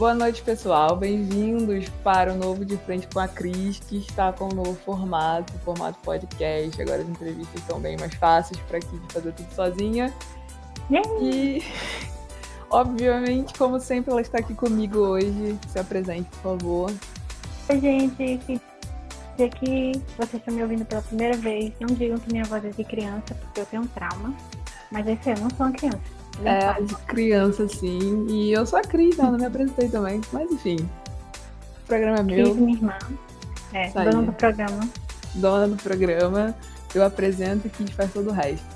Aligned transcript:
Boa 0.00 0.14
noite, 0.14 0.40
pessoal. 0.40 0.96
Bem-vindos 0.96 1.90
para 2.02 2.32
o 2.32 2.34
novo 2.34 2.64
De 2.64 2.74
Frente 2.78 3.06
com 3.12 3.20
a 3.20 3.28
Cris, 3.28 3.80
que 3.80 3.98
está 3.98 4.32
com 4.32 4.46
um 4.46 4.54
novo 4.54 4.74
formato, 4.76 5.52
formato 5.58 5.98
podcast. 6.02 6.80
Agora 6.80 7.02
as 7.02 7.08
entrevistas 7.10 7.60
estão 7.60 7.78
bem 7.78 7.98
mais 7.98 8.14
fáceis 8.14 8.58
para 8.62 8.78
de 8.78 9.12
fazer 9.12 9.30
tudo 9.32 9.52
sozinha. 9.52 10.10
E, 11.20 11.62
obviamente, 12.70 13.52
como 13.58 13.78
sempre, 13.78 14.10
ela 14.10 14.22
está 14.22 14.38
aqui 14.38 14.54
comigo 14.54 15.00
hoje. 15.00 15.58
Se 15.68 15.78
apresente, 15.78 16.30
por 16.30 16.58
favor. 16.58 16.90
Oi, 17.68 17.80
gente. 17.80 18.40
Se 19.36 19.44
aqui 19.44 20.02
vocês 20.16 20.32
estão 20.32 20.54
me 20.54 20.62
ouvindo 20.62 20.86
pela 20.86 21.02
primeira 21.02 21.36
vez, 21.36 21.74
não 21.78 21.94
digam 21.94 22.18
que 22.18 22.32
minha 22.32 22.44
voz 22.44 22.64
é 22.64 22.70
de 22.70 22.84
criança, 22.84 23.34
porque 23.34 23.60
eu 23.60 23.66
tenho 23.66 23.82
um 23.82 23.86
trauma. 23.88 24.34
Mas 24.90 25.06
esse 25.06 25.28
eu 25.28 25.36
não 25.36 25.50
sou 25.50 25.66
uma 25.66 25.72
criança. 25.72 26.19
É, 26.44 26.80
de 26.80 26.94
criança, 27.06 27.68
sim. 27.68 28.26
E 28.28 28.52
eu 28.52 28.64
sou 28.66 28.78
a 28.78 28.82
Cris, 28.82 29.18
ela 29.18 29.32
não 29.32 29.38
me 29.38 29.46
apresentei 29.46 29.88
também. 29.88 30.20
Mas 30.32 30.50
enfim. 30.50 30.76
O 31.82 31.86
programa 31.86 32.18
é 32.18 32.22
meu. 32.22 32.44
Cris, 32.44 32.56
minha 32.56 32.76
irmã. 32.76 32.98
É, 33.72 33.88
dona 33.90 34.22
do 34.22 34.32
programa. 34.32 34.88
Dona 35.34 35.68
do 35.68 35.76
programa. 35.76 36.54
Eu 36.94 37.04
apresento 37.04 37.66
e 37.66 37.70
Cris 37.70 37.90
faz 37.90 38.12
todo 38.12 38.30
o 38.30 38.32
resto. 38.32 38.66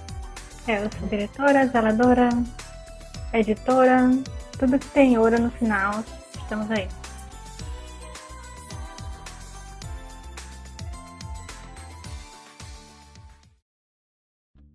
É, 0.66 0.84
eu 0.84 0.90
sou 0.98 1.08
diretora, 1.08 1.66
zeladora, 1.66 2.28
editora, 3.32 4.10
tudo 4.58 4.78
que 4.78 4.86
tem 4.88 5.18
ouro 5.18 5.38
no 5.38 5.50
final, 5.50 6.02
estamos 6.38 6.70
aí. 6.70 6.88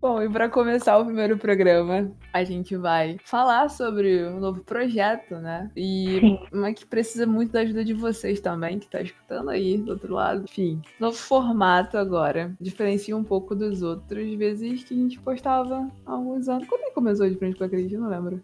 Bom, 0.02 0.22
e 0.24 0.30
para 0.30 0.48
começar 0.48 0.98
o 0.98 1.04
primeiro 1.04 1.38
programa, 1.38 2.10
a 2.32 2.42
gente 2.46 2.78
vai 2.78 3.18
falar 3.26 3.68
sobre 3.70 4.24
o 4.24 4.38
um 4.38 4.40
novo 4.40 4.64
projeto, 4.64 5.36
né? 5.36 5.70
E 5.76 6.20
Sim. 6.22 6.40
mas 6.54 6.80
que 6.80 6.86
precisa 6.86 7.28
muito 7.28 7.52
da 7.52 7.60
ajuda 7.60 7.84
de 7.84 7.94
vocês 7.94 8.40
também, 8.40 8.80
que 8.80 8.88
tá 8.88 9.02
escutando 9.02 9.50
aí 9.50 9.78
do 9.78 9.92
outro 9.92 10.14
lado. 10.14 10.46
Enfim, 10.46 10.82
novo 10.98 11.18
formato 11.18 11.98
agora. 11.98 12.56
Diferencia 12.62 13.16
um 13.16 13.26
pouco 13.26 13.54
dos 13.54 13.82
outros 13.82 14.34
vezes 14.36 14.86
que 14.86 14.94
a 14.94 14.98
gente 14.98 15.20
postava 15.20 15.92
há 16.06 16.12
alguns 16.14 16.48
anos. 16.48 16.66
Quando 16.66 16.84
é 16.84 16.86
que 16.86 16.94
começou 16.94 17.30
de 17.30 17.36
frente 17.36 17.58
com 17.58 17.66
a 17.66 17.70
Cris? 17.70 17.92
Eu 17.92 18.00
não 18.00 18.10
lembro. 18.10 18.42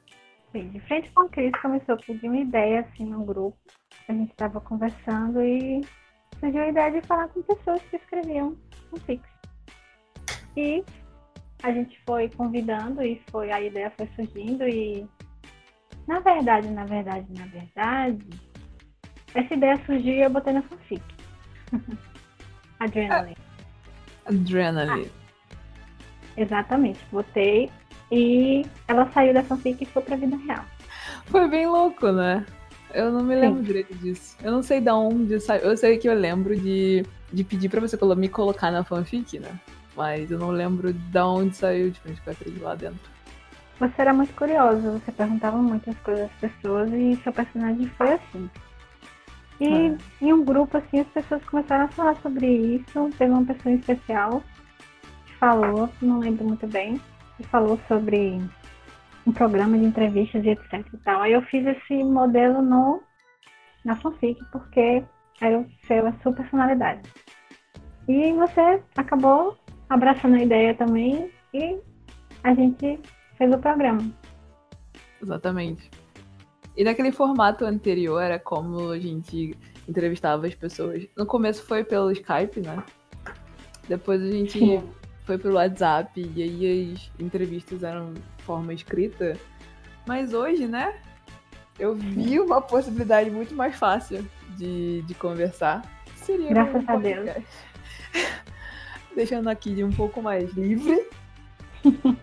Sim, 0.51 0.67
de 0.67 0.81
frente 0.81 1.09
com 1.11 1.21
a 1.21 1.29
Cris 1.29 1.53
começou 1.61 1.95
por 1.95 2.17
uma 2.21 2.37
ideia 2.37 2.81
assim 2.81 3.05
no 3.05 3.23
grupo. 3.23 3.57
A 4.09 4.11
gente 4.11 4.31
estava 4.31 4.59
conversando 4.59 5.41
e 5.41 5.79
surgiu 6.37 6.63
a 6.63 6.67
ideia 6.67 6.91
de 6.91 7.07
falar 7.07 7.29
com 7.29 7.41
pessoas 7.43 7.81
que 7.83 7.95
escreviam 7.95 8.57
fanfics. 8.91 9.29
E 10.57 10.83
a 11.63 11.71
gente 11.71 11.99
foi 12.05 12.29
convidando 12.29 13.01
e 13.01 13.21
foi 13.31 13.51
a 13.51 13.61
ideia 13.61 13.91
foi 13.97 14.07
surgindo 14.15 14.67
e 14.67 15.05
na 16.07 16.19
verdade, 16.19 16.69
na 16.69 16.85
verdade, 16.85 17.25
na 17.37 17.45
verdade, 17.47 18.25
essa 19.33 19.53
ideia 19.53 19.75
surgiu 19.85 20.13
e 20.13 20.21
eu 20.21 20.29
botei 20.29 20.53
na 20.53 20.61
fanfic. 20.61 21.03
Adrenaline. 22.79 23.37
Adrenaline. 24.25 25.11
Ah, 25.11 25.51
exatamente, 26.37 26.99
botei 27.11 27.69
e 28.11 28.63
ela 28.87 29.11
saiu 29.11 29.33
da 29.33 29.43
fanfic 29.43 29.81
e 29.81 29.85
foi 29.85 30.01
pra 30.03 30.15
vida 30.15 30.37
real. 30.37 30.65
Foi 31.25 31.47
bem 31.49 31.67
louco, 31.67 32.11
né? 32.11 32.45
Eu 32.93 33.11
não 33.11 33.23
me 33.23 33.35
lembro 33.35 33.59
Sim. 33.59 33.65
direito 33.65 33.95
disso. 33.95 34.37
Eu 34.41 34.51
não 34.51 34.63
sei 34.63 34.79
de 34.79 34.89
onde 34.89 35.39
saiu. 35.39 35.63
Eu 35.63 35.75
sei 35.75 35.97
que 35.97 36.07
eu 36.07 36.13
lembro 36.13 36.55
de, 36.55 37.05
de 37.31 37.43
pedir 37.43 37.67
pra 37.67 37.81
você 37.81 37.97
me 38.15 38.29
colocar 38.29 38.71
na 38.71 38.83
fanfic, 38.83 39.39
né? 39.39 39.59
Mas 39.95 40.29
eu 40.29 40.37
não 40.37 40.49
lembro 40.49 40.91
de 40.91 41.19
onde 41.19 41.55
saiu 41.55 41.89
de 41.89 41.99
frente 41.99 42.21
com 42.21 42.29
a 42.29 42.33
atriz 42.33 42.61
lá 42.61 42.75
dentro. 42.75 43.15
Você 43.79 43.93
era 44.01 44.13
muito 44.13 44.33
curiosa, 44.35 44.91
você 44.91 45.11
perguntava 45.11 45.57
muitas 45.57 45.97
coisas 45.99 46.25
às 46.25 46.51
pessoas 46.51 46.91
e 46.93 47.15
seu 47.23 47.33
personagem 47.33 47.87
foi 47.97 48.13
assim. 48.13 48.49
E 49.59 49.67
é. 49.67 49.97
em 50.21 50.33
um 50.33 50.43
grupo, 50.43 50.77
assim, 50.77 50.99
as 50.99 51.07
pessoas 51.07 51.43
começaram 51.45 51.85
a 51.85 51.89
falar 51.89 52.15
sobre 52.17 52.47
isso. 52.47 53.09
Teve 53.17 53.31
uma 53.31 53.45
pessoa 53.45 53.73
em 53.73 53.77
especial 53.77 54.43
que 55.25 55.35
falou, 55.35 55.89
não 56.01 56.19
lembro 56.19 56.45
muito 56.45 56.67
bem, 56.67 56.99
que 57.37 57.43
falou 57.47 57.79
sobre 57.87 58.41
um 59.25 59.31
programa 59.31 59.77
de 59.77 59.85
entrevistas 59.85 60.43
e 60.43 60.49
etc 60.49 60.85
e 60.93 60.97
tal. 60.97 61.21
Aí 61.21 61.33
eu 61.33 61.41
fiz 61.43 61.65
esse 61.65 62.03
modelo 62.03 62.61
no, 62.61 63.01
na 63.83 63.95
fanfic, 63.95 64.39
porque 64.51 65.03
era 65.41 65.59
o 65.59 65.65
seu, 65.85 66.07
a 66.07 66.13
sua 66.21 66.33
personalidade. 66.33 67.01
E 68.07 68.31
você 68.33 68.81
acabou 68.95 69.57
abraçando 69.89 70.35
a 70.35 70.43
ideia 70.43 70.73
também 70.75 71.31
e 71.53 71.77
a 72.43 72.53
gente 72.53 72.99
fez 73.37 73.53
o 73.53 73.57
programa. 73.57 74.01
Exatamente. 75.21 75.89
E 76.77 76.83
naquele 76.83 77.11
formato 77.11 77.65
anterior 77.65 78.21
era 78.21 78.37
como 78.37 78.89
a 78.89 78.99
gente 78.99 79.57
entrevistava 79.87 80.45
as 80.45 80.53
pessoas. 80.53 81.07
No 81.15 81.25
começo 81.25 81.65
foi 81.65 81.83
pelo 81.83 82.11
Skype, 82.11 82.59
né? 82.59 82.83
Depois 83.87 84.21
a 84.21 84.29
gente 84.29 84.59
Sim. 84.59 84.83
foi 85.23 85.37
pelo 85.37 85.55
WhatsApp 85.55 86.31
e 86.35 86.43
aí 86.43 86.93
as 86.93 87.11
entrevistas 87.19 87.83
eram 87.83 88.13
forma 88.39 88.73
escrita. 88.73 89.37
Mas 90.07 90.33
hoje, 90.33 90.67
né? 90.67 90.95
Eu 91.77 91.93
vi 91.93 92.39
uma 92.39 92.61
possibilidade 92.61 93.29
muito 93.29 93.53
mais 93.53 93.75
fácil 93.75 94.25
de, 94.57 95.01
de 95.01 95.13
conversar. 95.13 95.81
Seria 96.15 96.49
Graças 96.49 96.83
um 96.83 96.91
a 96.91 96.95
Deus. 96.97 97.29
deixando 99.15 99.47
aqui 99.47 99.73
de 99.73 99.83
um 99.83 99.91
pouco 99.91 100.21
mais 100.21 100.51
livre. 100.53 101.07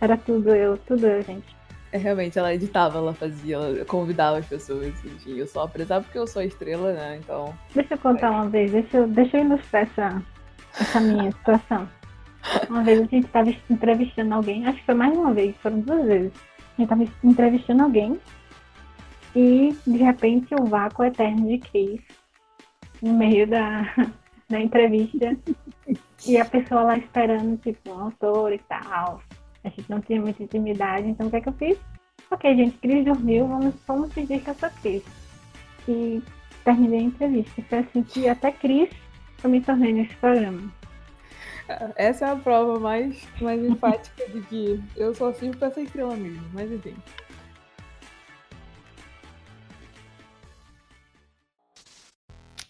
Era 0.00 0.16
tudo 0.16 0.54
eu, 0.54 0.76
tudo 0.78 1.06
eu, 1.06 1.22
gente. 1.22 1.56
É, 1.92 1.98
realmente, 1.98 2.38
ela 2.38 2.54
editava, 2.54 2.98
ela 2.98 3.12
fazia, 3.12 3.56
ela 3.56 3.84
convidava 3.84 4.38
as 4.38 4.46
pessoas, 4.46 4.86
enfim, 5.04 5.36
eu 5.36 5.46
só 5.46 5.64
apresentava 5.64 6.04
porque 6.04 6.18
eu 6.18 6.26
sou 6.26 6.40
a 6.40 6.44
estrela, 6.44 6.92
né? 6.92 7.18
Então. 7.22 7.54
Deixa 7.74 7.94
eu 7.94 7.98
contar 7.98 8.30
uma 8.30 8.48
vez, 8.48 8.72
deixa 8.72 8.96
eu, 8.96 9.06
deixa 9.06 9.36
eu 9.36 9.44
ilustrar 9.44 9.82
essa, 9.82 10.22
essa 10.80 11.00
minha 11.00 11.30
situação. 11.36 11.86
Uma 12.68 12.82
vez 12.82 12.98
a 12.98 13.04
gente 13.04 13.26
estava 13.26 13.54
entrevistando 13.70 14.34
alguém, 14.34 14.66
acho 14.66 14.78
que 14.78 14.86
foi 14.86 14.94
mais 14.94 15.16
uma 15.16 15.34
vez, 15.34 15.54
foram 15.58 15.80
duas 15.80 16.06
vezes. 16.06 16.32
A 16.58 16.82
gente 16.82 16.92
estava 16.92 17.04
entrevistando 17.22 17.82
alguém 17.82 18.18
e 19.36 19.76
de 19.86 19.98
repente 19.98 20.54
o 20.58 20.64
vácuo 20.64 21.04
eterno 21.04 21.46
de 21.46 21.58
Cris 21.58 22.00
no 23.00 23.12
meio 23.12 23.46
da, 23.46 23.94
na 24.52 24.60
entrevista 24.60 25.36
e 26.26 26.38
a 26.38 26.44
pessoa 26.44 26.82
lá 26.82 26.98
esperando, 26.98 27.56
tipo, 27.58 27.90
um 27.90 28.00
autor 28.00 28.52
e 28.52 28.58
tal. 28.58 29.20
A 29.64 29.68
gente 29.68 29.90
não 29.90 30.00
tinha 30.00 30.20
muita 30.20 30.42
intimidade, 30.42 31.08
então 31.08 31.26
o 31.26 31.30
que 31.30 31.36
é 31.36 31.40
que 31.40 31.48
eu 31.48 31.52
fiz? 31.54 31.78
Ok, 32.30 32.54
gente, 32.54 32.78
Cris 32.78 33.04
dormiu, 33.04 33.46
vamos, 33.46 33.74
vamos 33.86 34.12
pedir 34.12 34.40
que 34.40 34.50
eu 34.50 34.54
sou 34.54 34.70
Cris. 34.82 35.02
E 35.88 36.22
terminei 36.64 37.00
a 37.00 37.02
entrevista. 37.02 37.62
Foi 37.68 37.78
assim 37.78 38.02
que 38.02 38.28
até 38.28 38.52
Cris 38.52 38.90
eu 39.42 39.50
me 39.50 39.60
tornei 39.60 39.92
nesse 39.92 40.14
programa. 40.16 40.70
Essa 41.96 42.26
é 42.26 42.30
a 42.30 42.36
prova 42.36 42.78
mais, 42.78 43.26
mais 43.40 43.64
enfática 43.64 44.28
de 44.28 44.40
que 44.42 44.82
eu 44.96 45.14
só 45.14 45.32
sirvo 45.32 45.56
pra 45.58 45.70
ser 45.70 45.82
estrela 45.82 46.16
mesmo, 46.16 46.44
mas 46.52 46.70
enfim. 46.70 46.94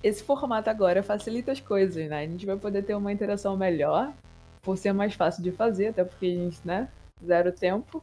Esse 0.02 0.22
formato 0.22 0.68
agora 0.68 1.02
facilita 1.02 1.52
as 1.52 1.60
coisas, 1.60 2.08
né? 2.08 2.20
A 2.20 2.26
gente 2.26 2.44
vai 2.44 2.56
poder 2.56 2.82
ter 2.82 2.94
uma 2.94 3.12
interação 3.12 3.56
melhor, 3.56 4.12
por 4.62 4.78
ser 4.78 4.92
mais 4.92 5.14
fácil 5.14 5.42
de 5.42 5.50
fazer, 5.50 5.88
até 5.88 6.04
porque 6.04 6.26
a 6.26 6.28
gente, 6.28 6.58
né, 6.64 6.88
zero 7.24 7.52
tempo. 7.52 8.02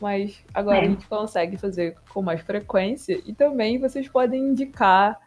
Mas 0.00 0.44
agora 0.52 0.78
é. 0.78 0.80
a 0.82 0.88
gente 0.88 1.06
consegue 1.06 1.56
fazer 1.56 1.96
com 2.08 2.20
mais 2.20 2.40
frequência 2.40 3.20
e 3.24 3.32
também 3.32 3.78
vocês 3.78 4.08
podem 4.08 4.48
indicar. 4.48 5.20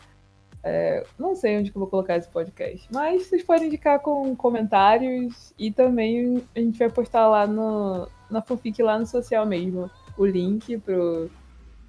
É, 0.61 1.05
não 1.17 1.33
sei 1.35 1.57
onde 1.57 1.71
que 1.71 1.77
eu 1.77 1.79
vou 1.79 1.89
colocar 1.89 2.17
esse 2.17 2.27
podcast, 2.27 2.89
mas 2.91 3.27
vocês 3.27 3.43
podem 3.43 3.67
indicar 3.67 3.99
com 4.01 4.35
comentários 4.35 5.53
e 5.57 5.71
também 5.71 6.43
a 6.53 6.59
gente 6.59 6.77
vai 6.77 6.89
postar 6.89 7.27
lá 7.29 7.47
no, 7.47 8.09
na 8.29 8.41
fanfic, 8.41 8.81
lá 8.83 8.99
no 8.99 9.05
social 9.05 9.45
mesmo, 9.45 9.89
o 10.17 10.25
link 10.25 10.81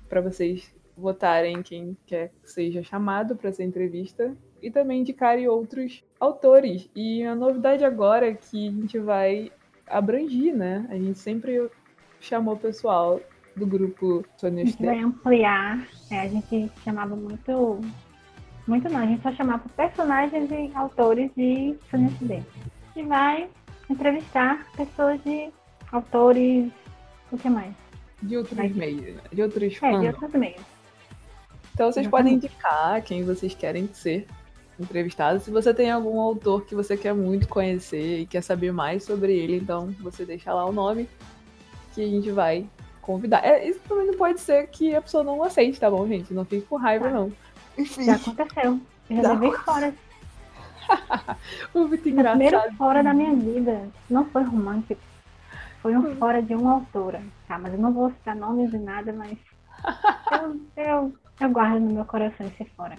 para 0.09 0.21
vocês 0.21 0.73
votarem 0.99 1.63
quem 1.63 1.97
quer 2.07 2.33
que 2.43 2.51
seja 2.51 2.83
chamado 2.83 3.37
para 3.37 3.51
essa 3.51 3.63
entrevista 3.63 4.37
e 4.61 4.71
também 4.71 5.01
indicarem 5.01 5.47
outros 5.49 6.05
autores. 6.19 6.91
E 6.95 7.23
a 7.23 7.35
novidade 7.35 7.85
agora 7.85 8.29
é 8.29 8.35
que 8.35 8.69
a 8.69 8.73
gente 8.73 8.99
vai 8.99 9.53
abrangir, 9.87 10.55
né? 10.55 10.87
A 10.91 10.95
gente 10.95 11.19
sempre 11.19 11.71
chamou 12.21 12.55
o 12.55 12.59
pessoal 12.59 13.21
do 13.57 13.67
grupo 13.67 14.25
Sônia 14.37 14.65
A 14.65 14.67
gente 14.67 14.85
vai 14.85 14.99
ampliar. 14.99 15.89
É, 16.11 16.21
a 16.21 16.29
gente 16.29 16.71
chamava 16.85 17.15
muito. 17.17 17.81
Muito 18.67 18.89
não, 18.91 19.01
a 19.01 19.07
gente 19.07 19.23
só 19.23 19.33
chamava 19.33 19.65
personagens 19.71 20.51
e 20.51 20.71
autores 20.75 21.31
de 21.35 21.75
Sônia 21.91 22.11
E 22.95 23.03
vai 23.03 23.49
entrevistar 23.89 24.67
pessoas 24.77 25.23
de 25.25 25.51
autores. 25.91 26.71
O 27.33 27.39
que 27.39 27.49
mais? 27.49 27.75
De 28.23 28.37
outros 28.37 28.73
meios, 28.75 29.15
né? 29.15 29.23
de 29.33 29.43
outros 29.43 29.83
é, 29.83 29.99
de 30.01 30.07
outros 30.09 30.33
meios. 30.33 30.61
Então 31.79 31.93
vocês 31.93 32.09
podem 32.09 32.35
indicar 32.35 33.01
quem 33.03 33.23
vocês 33.23 33.55
querem 33.55 33.89
ser 33.93 34.27
entrevistados. 34.81 35.45
Se 35.45 35.51
você 35.53 35.73
tem 35.73 35.89
algum 35.93 36.21
autor 36.21 36.65
que 36.65 36.75
você 36.75 36.97
quer 36.97 37.15
muito 37.15 37.47
conhecer 37.47 38.19
e 38.19 38.27
quer 38.27 38.43
saber 38.43 38.73
mais 38.73 39.05
sobre 39.05 39.33
ele, 39.33 39.59
então 39.59 39.95
você 40.01 40.25
deixa 40.25 40.53
lá 40.53 40.65
o 40.67 40.73
nome 40.73 41.09
que 41.95 42.03
a 42.03 42.09
gente 42.09 42.33
vai 42.33 42.67
convidar. 43.01 43.45
É, 43.47 43.65
isso 43.69 43.79
também 43.89 44.09
não 44.09 44.15
pode 44.15 44.41
ser 44.41 44.67
que 44.67 44.93
a 44.93 45.01
pessoa 45.01 45.23
não 45.23 45.41
aceite, 45.45 45.79
tá 45.79 45.89
bom, 45.89 46.05
gente? 46.09 46.35
Não 46.35 46.45
fique 46.45 46.67
com 46.67 46.75
raiva, 46.75 47.05
Tá. 47.05 47.15
não. 47.15 47.33
Enfim, 47.79 48.03
Já 48.03 48.17
aconteceu. 48.17 48.81
Eu 49.09 49.23
já 49.23 49.33
levei 49.35 49.53
fora. 49.53 49.95
foi 51.73 51.83
muito 51.87 51.95
O 51.95 52.03
primeiro 52.03 52.35
engraçado. 52.35 52.77
fora 52.77 53.05
da 53.05 53.15
minha 53.15 53.37
vida. 53.37 53.89
Não 54.11 54.25
foi 54.25 54.43
romântico. 54.43 55.01
Foi 55.81 55.97
um 55.97 56.17
fora 56.17 56.43
de 56.43 56.57
uma 56.57 56.73
autora. 56.73 57.23
Tá, 57.47 57.57
mas 57.57 57.73
eu 57.73 57.79
não 57.79 57.93
vou 57.93 58.11
citar 58.11 58.35
nomes 58.35 58.73
e 58.75 58.79
nada, 58.79 59.13
mas. 59.13 59.39
Eu, 60.77 60.85
eu, 60.85 61.13
eu 61.41 61.51
guardo 61.51 61.81
no 61.81 61.95
meu 61.95 62.05
coração 62.05 62.47
esse 62.47 62.65
fora. 62.65 62.97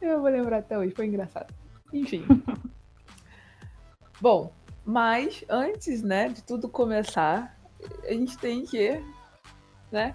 Eu 0.00 0.20
vou 0.20 0.30
lembrar 0.30 0.58
até 0.58 0.78
hoje, 0.78 0.94
foi 0.94 1.06
engraçado. 1.06 1.52
Enfim. 1.92 2.24
Bom, 4.20 4.52
mas 4.84 5.44
antes, 5.48 6.02
né, 6.02 6.28
de 6.28 6.42
tudo 6.42 6.68
começar, 6.68 7.56
a 8.04 8.12
gente 8.12 8.36
tem 8.38 8.64
que, 8.64 9.02
né, 9.92 10.14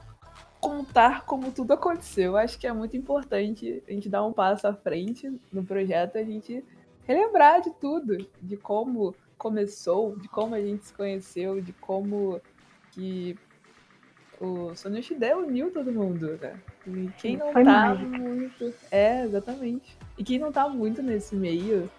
contar 0.60 1.26
como 1.26 1.52
tudo 1.52 1.74
aconteceu. 1.74 2.38
Acho 2.38 2.58
que 2.58 2.66
é 2.66 2.74
muito 2.74 2.96
importante 2.98 3.84
a 3.88 3.92
gente 3.92 4.10
dar 4.10 4.26
um 4.26 4.34
passo 4.34 4.68
à 4.68 4.74
frente 4.74 5.32
no 5.52 5.64
projeto, 5.64 6.18
a 6.18 6.24
gente 6.24 6.64
relembrar 7.06 7.62
de 7.62 7.72
tudo, 7.72 8.18
de 8.42 8.58
como 8.58 9.14
começou, 9.38 10.18
de 10.18 10.28
como 10.30 10.56
a 10.56 10.62
gente 10.62 10.86
se 10.86 10.94
conheceu, 10.94 11.62
de 11.62 11.74
como 11.74 12.42
que 12.92 13.38
o 14.44 14.76
Sonic 14.76 15.04
Shide 15.04 15.34
uniu 15.34 15.72
todo 15.72 15.92
mundo, 15.92 16.38
né? 16.42 16.56
E 16.86 17.10
quem 17.18 17.38
não 17.38 17.54
Foi 17.54 17.64
tá 17.64 17.72
mágica. 17.72 18.18
muito. 18.18 18.74
É, 18.92 19.24
exatamente. 19.24 19.98
E 20.18 20.24
quem 20.24 20.38
não 20.38 20.52
tá 20.52 20.68
muito 20.68 21.02
nesse 21.02 21.36
meio, 21.36 21.90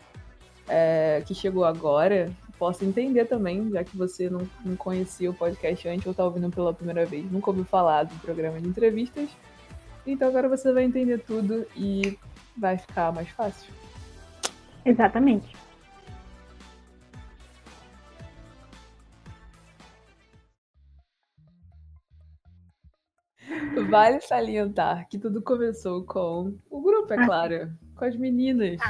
é, 0.69 1.23
que 1.26 1.35
chegou 1.35 1.64
agora, 1.64 2.31
possa 2.58 2.85
entender 2.85 3.25
também, 3.25 3.70
já 3.70 3.82
que 3.82 3.96
você 3.96 4.29
não, 4.29 4.43
não 4.64 4.76
conhecia 4.76 5.31
o 5.31 5.35
podcast 5.35 5.88
antes 5.88 6.06
ou 6.06 6.12
tá 6.12 6.25
ouvindo 6.25 6.50
pela 6.50 6.75
primeira 6.75 7.06
vez, 7.06 7.31
nunca 7.32 7.50
ouviu 7.50 7.64
falar 7.64 8.05
do 8.05 8.14
programa 8.20 8.61
de 8.61 8.69
entrevistas. 8.69 9.31
Então 10.06 10.29
agora 10.29 10.49
você 10.49 10.70
vai 10.70 10.85
entender 10.85 11.19
tudo 11.19 11.67
e 11.75 12.19
vai 12.56 12.76
ficar 12.76 13.12
mais 13.12 13.29
fácil. 13.31 13.73
Exatamente. 14.85 15.56
Vale 23.94 24.20
salientar 24.20 25.08
que 25.08 25.19
tudo 25.19 25.41
começou 25.41 26.05
com 26.05 26.58
o 26.69 26.81
grupo, 26.81 27.12
é 27.12 27.25
claro, 27.25 27.73
com 27.94 28.05
as 28.05 28.17
meninas. 28.17 28.81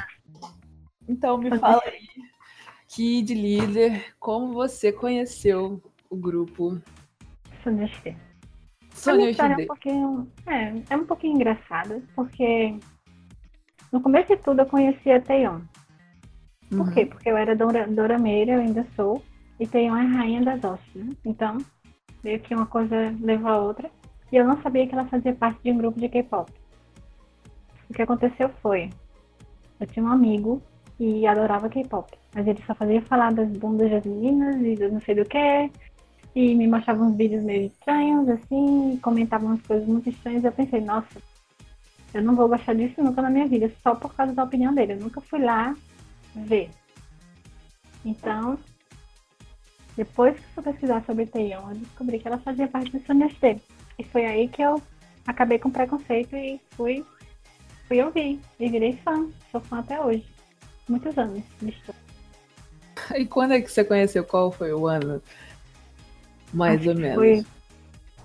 Então 1.07 1.37
me 1.37 1.57
fala 1.59 1.83
aí, 1.85 2.09
Kid 2.89 3.35
Líder, 3.35 4.15
como 4.19 4.55
você 4.55 4.91
conheceu 4.91 5.83
o 6.09 6.17
grupo 6.17 6.81
Soneste. 7.63 8.09
A 8.09 9.13
minha 9.13 9.29
Sonia 9.29 9.31
história 9.31 9.55
é 9.55 9.57
um 9.59 9.67
pouquinho. 9.67 10.33
É, 10.47 10.95
é 10.95 10.97
um 10.97 11.05
pouquinho 11.05 11.35
engraçada, 11.35 12.03
porque 12.17 12.79
no 13.93 14.01
começo 14.01 14.29
de 14.29 14.37
tudo 14.43 14.61
eu 14.63 14.67
conhecia 14.67 15.17
a 15.17 15.21
Taeyeon. 15.21 15.61
Por 16.71 16.81
Uhum. 16.81 16.91
quê? 16.95 17.05
Porque 17.07 17.29
eu 17.29 17.37
era 17.37 17.55
dora, 17.55 17.87
dorameira, 17.87 18.53
eu 18.53 18.61
ainda 18.61 18.87
sou, 18.97 19.23
e 19.61 19.67
Taeyeon 19.67 19.97
é 19.97 20.07
rainha 20.07 20.43
das 20.43 20.65
hostes, 20.65 20.95
né? 20.95 21.15
Então, 21.25 21.59
meio 22.23 22.41
que 22.41 22.55
uma 22.55 22.67
coisa 22.67 23.15
levou 23.21 23.51
a 23.51 23.59
outra. 23.59 23.91
E 24.35 24.37
eu 24.37 24.45
não 24.45 24.61
sabia 24.63 24.85
que 24.85 24.93
ela 24.93 25.05
fazia 25.05 25.33
parte 25.33 25.61
de 25.63 25.71
um 25.71 25.79
grupo 25.79 26.01
de 26.01 26.09
K-pop. 26.09 26.51
O 27.89 27.95
que 27.95 28.03
aconteceu 28.03 28.49
foi, 28.61 28.91
eu 29.79 29.87
tinha 29.87 30.05
um 30.05 30.09
amigo 30.09 30.61
que 30.99 31.25
adorava 31.25 31.69
K-pop, 31.69 32.13
mas 32.35 32.45
ele 32.45 32.61
só 32.67 32.75
fazia 32.75 33.01
falar 33.03 33.33
das 33.33 33.49
bundas 33.49 33.89
das 33.89 34.05
meninas 34.05 34.57
e 34.57 34.75
do 34.75 34.91
não 34.91 35.01
sei 35.03 35.15
do 35.15 35.25
que, 35.25 35.71
e 36.35 36.53
me 36.57 36.67
mostrava 36.67 37.05
uns 37.05 37.17
vídeos 37.17 37.45
meio 37.45 37.67
estranhos, 37.67 38.29
assim, 38.29 38.95
e 38.95 38.99
comentava 38.99 39.47
umas 39.47 39.63
coisas 39.63 39.87
muito 39.87 40.09
estranhas. 40.09 40.43
Eu 40.43 40.51
pensei, 40.51 40.81
nossa, 40.81 41.23
eu 42.13 42.21
não 42.21 42.35
vou 42.35 42.49
gostar 42.49 42.75
disso 42.75 43.01
nunca 43.05 43.23
na 43.23 43.31
minha 43.31 43.47
vida, 43.47 43.73
só 43.85 43.95
por 43.95 44.17
causa 44.17 44.33
da 44.33 44.43
opinião 44.43 44.75
dele. 44.75 44.95
Eu 44.95 45.01
nunca 45.01 45.21
fui 45.21 45.39
lá 45.39 45.77
ver. 46.35 46.71
Então, 48.05 48.59
depois 49.97 50.37
que 50.37 50.59
eu 50.59 50.63
pesquisar 50.65 51.05
sobre 51.05 51.25
Taeyeon, 51.25 51.71
eu 51.71 51.77
descobri 51.77 52.19
que 52.19 52.27
ela 52.27 52.39
fazia 52.39 52.67
parte 52.67 52.91
do 52.91 53.07
Soneste. 53.07 53.63
E 53.99 54.05
foi 54.05 54.25
aí 54.25 54.49
que 54.49 54.63
eu 54.63 54.83
acabei 55.27 55.59
com 55.59 55.71
preconceito 55.71 56.35
e 56.37 56.61
fui, 56.71 57.05
fui 57.89 58.03
ouvir. 58.03 58.41
E 58.59 58.69
virei 58.69 58.95
fã. 59.05 59.29
Sou 59.51 59.61
fã 59.61 59.79
até 59.81 60.01
hoje. 60.01 60.25
Muitos 60.89 61.17
anos 61.19 61.43
de 61.61 61.71
história. 61.71 62.01
E 63.17 63.27
quando 63.27 63.53
é 63.53 63.61
que 63.61 63.71
você 63.71 63.85
conheceu? 63.85 64.25
Qual 64.25 64.51
foi 64.51 64.73
o 64.73 64.87
ano? 64.87 65.21
Mais 66.55 66.81
Acho 66.81 66.91
ou 66.91 66.95
menos. 66.97 67.15
Foi 67.17 67.45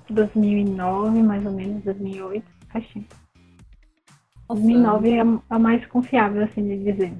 2009, 0.09 1.21
mais 1.21 1.45
ou 1.45 1.51
menos, 1.51 1.83
2008. 1.83 2.45
Faz 2.71 2.87
tempo. 2.87 3.15
2009 4.47 5.09
é 5.11 5.21
a- 5.21 5.39
a 5.49 5.59
mais 5.59 5.85
confiável, 5.87 6.43
assim, 6.43 6.65
de 6.65 6.91
dizer. 6.91 7.13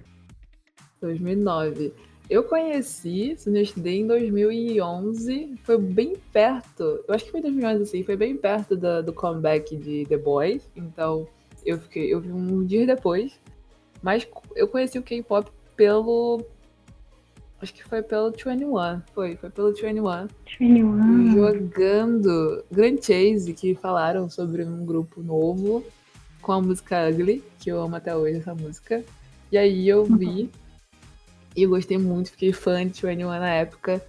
2009. 1.01 1.93
Eu 2.29 2.43
conheci 2.43 3.33
Sinistro 3.37 3.85
em 3.87 4.05
2011, 4.05 5.55
foi 5.63 5.77
bem 5.79 6.15
perto, 6.31 7.03
eu 7.07 7.13
acho 7.15 7.25
que 7.25 7.31
foi 7.31 7.41
2011 7.41 7.83
assim, 7.83 8.03
foi 8.03 8.15
bem 8.15 8.37
perto 8.37 8.75
da- 8.77 9.01
do 9.01 9.11
comeback 9.11 9.75
de 9.75 10.05
The 10.07 10.17
Boys, 10.17 10.69
então 10.75 11.27
eu 11.65 11.79
fiquei, 11.79 12.13
eu 12.13 12.19
vi 12.21 12.31
um 12.31 12.63
dia 12.63 12.85
depois, 12.85 13.39
mas 14.03 14.27
eu 14.55 14.67
conheci 14.67 14.99
o 14.99 15.01
K-pop 15.03 15.49
pelo, 15.75 16.45
acho 17.59 17.73
que 17.73 17.83
foi 17.83 18.03
pelo 18.03 18.29
21, 18.29 19.01
foi, 19.13 19.35
foi 19.35 19.49
pelo 19.49 19.73
21, 19.73 20.27
21. 20.45 21.31
jogando 21.33 22.63
Grand 22.71 22.97
Chase, 23.01 23.53
que 23.53 23.73
falaram 23.73 24.29
sobre 24.29 24.63
um 24.63 24.85
grupo 24.85 25.21
novo 25.23 25.83
com 26.43 26.51
a 26.51 26.61
música 26.61 27.09
Ugly, 27.09 27.43
que 27.59 27.71
eu 27.71 27.81
amo 27.81 27.95
até 27.95 28.15
hoje 28.15 28.37
essa 28.37 28.53
música. 28.53 29.03
E 29.51 29.57
aí 29.57 29.89
eu 29.89 30.05
vi 30.05 30.49
e 31.59 31.63
eu 31.63 31.69
gostei 31.69 31.97
muito, 31.97 32.31
fiquei 32.31 32.53
fã 32.53 32.85
de 32.87 33.01
21 33.01 33.27
na 33.27 33.49
época. 33.53 34.01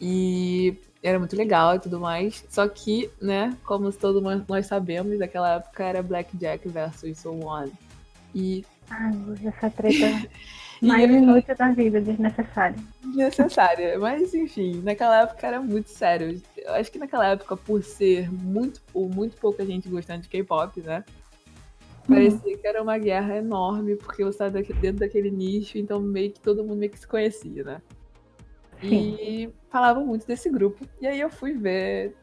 E 0.00 0.76
era 1.02 1.18
muito 1.18 1.34
legal 1.36 1.76
e 1.76 1.78
tudo 1.78 1.98
mais. 2.00 2.44
Só 2.50 2.68
que, 2.68 3.10
né, 3.20 3.56
como 3.64 3.90
todos 3.92 4.22
nós- 4.48 4.66
sabemos, 4.66 5.18
naquela 5.18 5.54
época 5.56 5.84
era 5.84 6.02
Blackjack 6.02 6.68
versus 6.68 7.18
So 7.18 7.32
One. 7.44 7.72
E 8.34 8.64
Ai, 8.90 9.12
essa 9.44 9.70
treta 9.70 10.28
mais 10.82 11.08
eu- 11.10 11.16
inútil 11.16 11.56
da 11.56 11.70
vida, 11.72 12.00
desnecessária. 12.00 12.76
desnecessária. 13.02 13.98
Mas 13.98 14.34
enfim, 14.34 14.80
naquela 14.84 15.22
época 15.22 15.46
era 15.46 15.60
muito 15.60 15.88
sério. 15.88 16.40
Eu 16.56 16.74
acho 16.74 16.92
que 16.92 16.98
naquela 16.98 17.26
época, 17.28 17.56
por 17.56 17.82
ser 17.82 18.30
muito, 18.30 18.80
muito 18.94 19.36
pouca 19.38 19.64
gente 19.64 19.88
gostando 19.88 20.22
de 20.22 20.28
K-pop, 20.28 20.80
né? 20.82 21.02
Parecia 22.06 22.56
que 22.58 22.66
era 22.66 22.82
uma 22.82 22.98
guerra 22.98 23.36
enorme, 23.36 23.96
porque 23.96 24.22
você 24.22 24.44
estava 24.44 24.62
dentro 24.62 25.00
daquele 25.00 25.30
nicho, 25.30 25.76
então 25.78 26.00
meio 26.00 26.30
que 26.32 26.40
todo 26.40 26.62
mundo 26.64 26.78
meio 26.78 26.90
que 26.90 26.98
se 26.98 27.06
conhecia, 27.06 27.64
né? 27.64 27.82
E 28.82 29.48
falavam 29.70 30.06
muito 30.06 30.26
desse 30.26 30.50
grupo. 30.50 30.86
E 31.00 31.06
aí 31.06 31.20
eu 31.20 31.30
fui 31.30 31.54
ver 31.54 32.14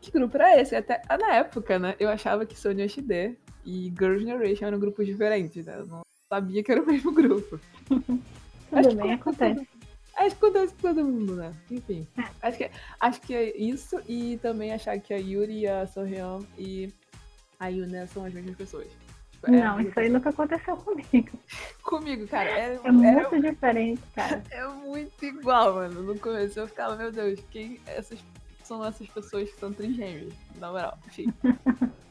que 0.00 0.10
grupo 0.10 0.36
era 0.36 0.60
esse. 0.60 0.76
Até 0.76 1.00
ah, 1.08 1.16
na 1.16 1.34
época, 1.36 1.78
né? 1.78 1.96
Eu 1.98 2.08
achava 2.08 2.44
que 2.44 2.58
Sony 2.58 2.82
HD 2.82 3.36
e 3.64 3.92
Girl 3.98 4.18
Generation 4.18 4.66
eram 4.66 4.78
grupos 4.78 5.06
diferentes, 5.06 5.64
né? 5.66 5.76
Eu 5.78 5.86
não 5.86 6.02
sabia 6.28 6.62
que 6.62 6.70
era 6.70 6.82
o 6.82 6.86
mesmo 6.86 7.10
grupo. 7.12 7.58
Acho 8.70 8.88
Tudo 8.88 8.88
que 8.88 8.94
bem, 8.96 9.18
com- 9.18 9.30
acontece. 9.30 9.68
Acho 10.16 10.36
que 10.36 10.44
acontece 10.46 10.74
com 10.74 10.80
todo 10.80 11.04
mundo, 11.04 11.34
né? 11.36 11.52
Enfim. 11.70 12.06
É. 12.16 12.22
Acho 12.42 12.58
que, 12.58 12.70
acho 13.00 13.20
que 13.22 13.34
é 13.34 13.56
isso 13.56 14.00
e 14.06 14.38
também 14.38 14.72
achar 14.72 14.98
que 15.00 15.12
a 15.12 15.16
Yuri, 15.16 15.66
a 15.66 15.86
Sohyun 15.86 16.44
e 16.58 16.92
a 17.58 17.68
Yuna 17.68 18.06
são 18.06 18.24
as 18.24 18.32
mesmas 18.32 18.54
pessoas. 18.54 18.86
É 19.46 19.50
Não, 19.50 19.80
isso 19.80 19.98
aí 19.98 20.08
nunca 20.08 20.30
aconteceu 20.30 20.76
comigo. 20.76 21.38
Comigo, 21.82 22.26
cara, 22.28 22.50
é, 22.50 22.74
É 22.74 22.86
é- 22.86 22.90
muito 22.92 23.40
diferente, 23.40 24.02
cara. 24.14 24.42
é 24.50 24.66
muito 24.68 25.24
igual, 25.24 25.74
mano. 25.74 26.02
No 26.02 26.18
começo 26.18 26.58
eu 26.58 26.66
ficava, 26.68 26.96
meu 26.96 27.12
Deus, 27.12 27.40
quem 27.50 27.80
essas 27.86 28.18
são 28.62 28.84
essas 28.84 29.06
pessoas 29.08 29.50
que 29.50 29.60
são 29.60 29.72
trigêmeos? 29.72 30.32
Na 30.58 30.70
moral, 30.70 30.98
enfim. 31.06 31.32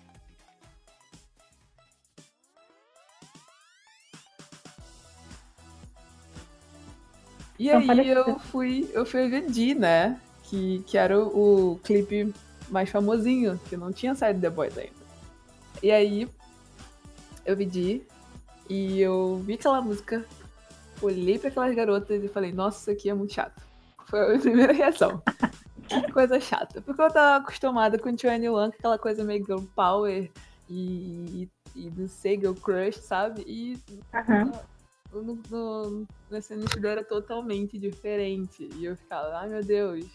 E 7.59 7.69
São 7.69 7.79
aí 7.79 8.09
eu 8.09 8.39
fui, 8.39 8.89
eu 8.93 9.05
fui 9.05 9.29
ver 9.29 9.49
Di, 9.49 9.73
né? 9.75 10.19
Que, 10.43 10.83
que 10.85 10.97
era 10.97 11.17
o, 11.17 11.73
o 11.73 11.79
clipe 11.79 12.33
mais 12.69 12.89
famosinho, 12.89 13.59
que 13.69 13.77
não 13.77 13.91
tinha 13.93 14.15
saído 14.15 14.41
The 14.41 14.49
Boys 14.49 14.77
ainda. 14.77 14.91
E 15.81 15.91
aí 15.91 16.27
eu 17.45 17.55
vi 17.55 17.65
Di 17.65 18.07
e 18.69 19.01
eu 19.01 19.41
vi 19.45 19.53
aquela 19.53 19.81
música, 19.81 20.25
olhei 21.01 21.37
pra 21.37 21.49
aquelas 21.49 21.75
garotas 21.75 22.23
e 22.23 22.27
falei, 22.27 22.51
nossa, 22.51 22.79
isso 22.79 22.91
aqui 22.91 23.09
é 23.09 23.13
muito 23.13 23.33
chato. 23.33 23.61
Foi 24.07 24.19
a 24.19 24.27
minha 24.29 24.39
primeira 24.41 24.73
reação. 24.73 25.21
que 25.87 26.11
coisa 26.11 26.39
chata. 26.39 26.81
Porque 26.81 27.01
eu 27.01 27.11
tava 27.11 27.43
acostumada 27.43 27.97
com 27.99 28.09
21, 28.09 28.51
com 28.51 28.59
aquela 28.59 28.97
coisa 28.97 29.23
meio 29.23 29.45
girl 29.45 29.61
power 29.75 30.29
e, 30.69 31.43
e, 31.43 31.49
e 31.75 31.91
não 31.91 32.07
sei, 32.07 32.39
girl 32.39 32.53
crush, 32.53 32.97
sabe? 32.97 33.43
E 33.45 33.77
Aham. 34.13 34.51
no, 35.11 35.39
no, 35.49 36.07
nesse 36.31 36.53
início 36.53 36.85
era 36.87 37.03
totalmente 37.03 37.77
diferente. 37.77 38.69
E 38.75 38.85
eu 38.85 38.95
ficava, 38.95 39.37
ai 39.37 39.49
meu 39.49 39.63
Deus, 39.63 40.05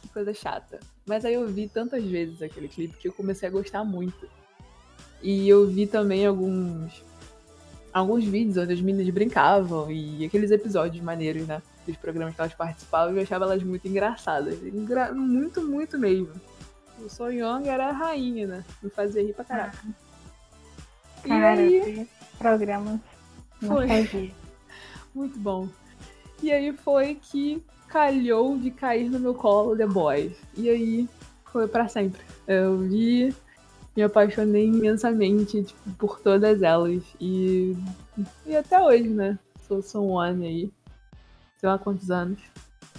que 0.00 0.08
coisa 0.08 0.32
chata. 0.32 0.78
Mas 1.06 1.24
aí 1.24 1.34
eu 1.34 1.46
vi 1.48 1.68
tantas 1.68 2.04
vezes 2.04 2.40
aquele 2.40 2.68
clipe 2.68 2.96
que 2.96 3.08
eu 3.08 3.12
comecei 3.12 3.48
a 3.48 3.52
gostar 3.52 3.84
muito. 3.84 4.28
E 5.24 5.48
eu 5.48 5.66
vi 5.66 5.86
também 5.86 6.26
alguns 6.26 7.02
alguns 7.90 8.24
vídeos 8.24 8.58
onde 8.58 8.74
as 8.74 8.80
meninas 8.80 9.08
brincavam 9.08 9.90
e 9.90 10.24
aqueles 10.26 10.50
episódios 10.50 11.02
maneiros, 11.02 11.46
né? 11.46 11.62
Dos 11.86 11.96
programas 11.96 12.34
que 12.34 12.40
elas 12.40 12.52
participavam 12.52 13.14
e 13.14 13.18
eu 13.18 13.22
achava 13.22 13.46
elas 13.46 13.62
muito 13.62 13.88
engraçadas. 13.88 14.62
Engra... 14.62 15.12
Muito, 15.12 15.62
muito 15.62 15.98
mesmo. 15.98 16.32
O 16.98 17.08
So 17.08 17.30
Young 17.30 17.66
era 17.66 17.88
a 17.88 17.92
rainha, 17.92 18.46
né? 18.46 18.64
Me 18.82 18.90
fazia 18.90 19.22
rir 19.22 19.32
pra 19.32 19.44
caralho. 19.44 19.72
E 21.24 21.28
Cara, 21.28 21.60
aí... 21.60 22.06
programas 22.38 23.00
foi. 23.60 24.34
Muito 25.14 25.38
bom. 25.38 25.68
E 26.42 26.52
aí 26.52 26.72
foi 26.72 27.14
que 27.14 27.62
calhou 27.88 28.58
de 28.58 28.70
cair 28.70 29.08
no 29.08 29.20
meu 29.20 29.32
colo 29.32 29.76
The 29.76 29.86
Boys. 29.86 30.36
E 30.56 30.68
aí 30.68 31.08
foi 31.44 31.68
para 31.68 31.88
sempre. 31.88 32.20
Eu 32.46 32.78
vi, 32.78 33.34
me 33.96 34.02
apaixonei 34.02 34.66
imensamente 34.66 35.62
tipo, 35.62 35.90
por 35.98 36.20
todas 36.20 36.62
elas. 36.62 37.02
E, 37.20 37.76
e 38.46 38.56
até 38.56 38.80
hoje, 38.80 39.08
né? 39.08 39.38
Sou, 39.66 39.82
sou 39.82 40.10
um 40.10 40.18
ano 40.18 40.44
aí. 40.44 40.72
Sei 41.58 41.68
lá 41.68 41.78
quantos 41.78 42.10
anos. 42.10 42.40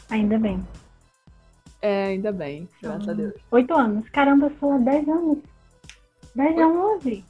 Ainda 0.09 0.37
bem. 0.37 0.65
É, 1.81 2.05
ainda 2.05 2.31
bem, 2.31 2.67
graças 2.81 3.07
a 3.07 3.13
Deus. 3.13 3.33
Oito 3.51 3.73
anos. 3.73 4.09
Caramba, 4.09 4.47
eu 4.47 4.57
sou 4.59 4.71
há 4.73 4.77
dez 4.79 5.07
anos. 5.07 5.37
Dez 6.33 6.57
a 6.57 6.67
onze. 6.67 7.23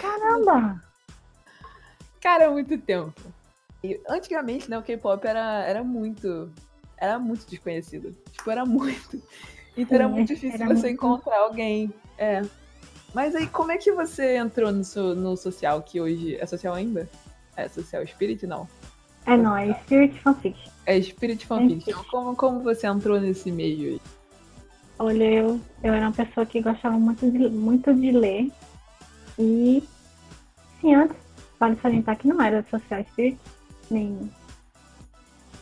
Caramba! 0.00 0.80
Cara, 2.20 2.50
muito 2.50 2.78
tempo. 2.78 3.12
E, 3.82 4.00
antigamente, 4.08 4.70
né, 4.70 4.78
o 4.78 4.82
K-pop 4.82 5.26
era, 5.26 5.62
era 5.64 5.84
muito. 5.84 6.50
Era 6.96 7.18
muito 7.18 7.46
desconhecido. 7.46 8.16
Tipo, 8.32 8.50
era 8.50 8.64
muito. 8.64 9.22
Então 9.76 9.88
Sim, 9.88 9.94
era 9.94 10.08
muito 10.08 10.28
difícil 10.28 10.54
era 10.54 10.66
você 10.66 10.88
muito... 10.88 10.94
encontrar 10.94 11.40
alguém. 11.40 11.92
É. 12.16 12.42
Mas 13.14 13.34
aí, 13.36 13.46
como 13.46 13.70
é 13.70 13.78
que 13.78 13.92
você 13.92 14.36
entrou 14.36 14.72
no, 14.72 15.14
no 15.14 15.36
social, 15.36 15.80
que 15.82 16.00
hoje 16.00 16.36
é 16.36 16.44
social 16.46 16.74
ainda? 16.74 17.08
É 17.56 17.68
social 17.68 18.04
Spirit, 18.06 18.44
não? 18.46 18.68
É, 19.24 19.36
não, 19.36 19.56
é 19.56 19.72
Spirit 19.82 20.18
Fanfiction. 20.20 20.72
É 20.84 21.00
Spirit 21.00 21.46
Fanfiction. 21.46 22.00
É 22.00 22.04
como, 22.10 22.34
como 22.34 22.60
você 22.60 22.88
entrou 22.88 23.20
nesse 23.20 23.52
meio 23.52 23.92
aí? 23.92 24.00
Olha, 24.98 25.24
eu, 25.24 25.60
eu 25.82 25.94
era 25.94 26.06
uma 26.06 26.12
pessoa 26.12 26.44
que 26.44 26.60
gostava 26.60 26.98
muito 26.98 27.30
de, 27.30 27.48
muito 27.48 27.94
de 27.94 28.10
ler. 28.10 28.50
E, 29.38 29.82
sim, 30.80 30.94
antes, 30.94 31.16
vale 31.58 31.76
salientar 31.80 32.18
que 32.18 32.28
não 32.28 32.42
era 32.42 32.64
social 32.68 33.04
Spirit, 33.04 33.38
nem 33.90 34.30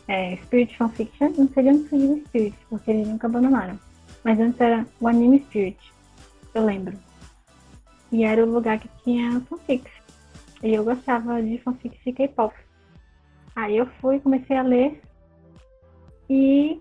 é, 0.08 0.36
Spirit 0.38 0.76
Fanfiction, 0.76 1.32
não 1.36 1.48
seria 1.48 1.72
um 1.72 1.84
Spirit, 2.26 2.56
porque 2.68 2.90
eles 2.90 3.08
nunca 3.08 3.26
abandonaram. 3.26 3.78
Mas 4.24 4.40
antes 4.40 4.60
era 4.60 4.86
o 5.00 5.08
Anime 5.08 5.40
Spirit, 5.40 5.78
eu 6.54 6.64
lembro. 6.64 6.98
E 8.12 8.24
era 8.24 8.44
o 8.44 8.50
lugar 8.50 8.78
que 8.78 8.88
tinha 9.02 9.40
fanfics. 9.40 9.92
E 10.62 10.74
eu 10.74 10.84
gostava 10.84 11.42
de 11.42 11.58
fanfics 11.58 11.98
de 12.04 12.12
K-pop. 12.12 12.54
Aí 13.56 13.76
eu 13.76 13.86
fui, 14.00 14.20
comecei 14.20 14.56
a 14.56 14.62
ler 14.62 15.02
e 16.28 16.80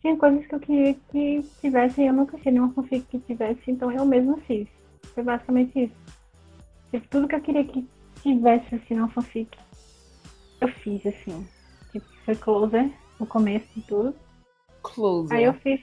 tinha 0.00 0.16
coisas 0.16 0.46
que 0.46 0.54
eu 0.54 0.60
queria 0.60 0.94
que 1.10 1.42
tivesse 1.60 2.00
e 2.00 2.06
eu 2.06 2.12
nunca 2.12 2.38
tinha 2.38 2.52
nenhuma 2.52 2.72
fanfic 2.72 3.06
que 3.06 3.18
tivesse, 3.18 3.70
então 3.70 3.90
eu 3.90 4.04
mesma 4.06 4.36
fiz. 4.46 4.68
Foi 5.14 5.22
basicamente 5.22 5.84
isso. 5.84 5.94
Tipo, 6.90 7.08
tudo 7.08 7.28
que 7.28 7.34
eu 7.34 7.40
queria 7.40 7.64
que 7.64 7.86
tivesse 8.22 8.74
assim 8.74 8.94
uma 8.94 9.08
fanfic, 9.08 9.58
eu 10.60 10.68
fiz 10.68 11.04
assim. 11.06 11.46
Tipo, 11.92 12.06
foi 12.24 12.36
Closer, 12.36 12.90
no 13.18 13.26
começo 13.26 13.66
de 13.74 13.82
tudo. 13.82 14.14
Closer. 14.82 15.36
Aí 15.36 15.44
eu 15.44 15.54
fiz. 15.54 15.80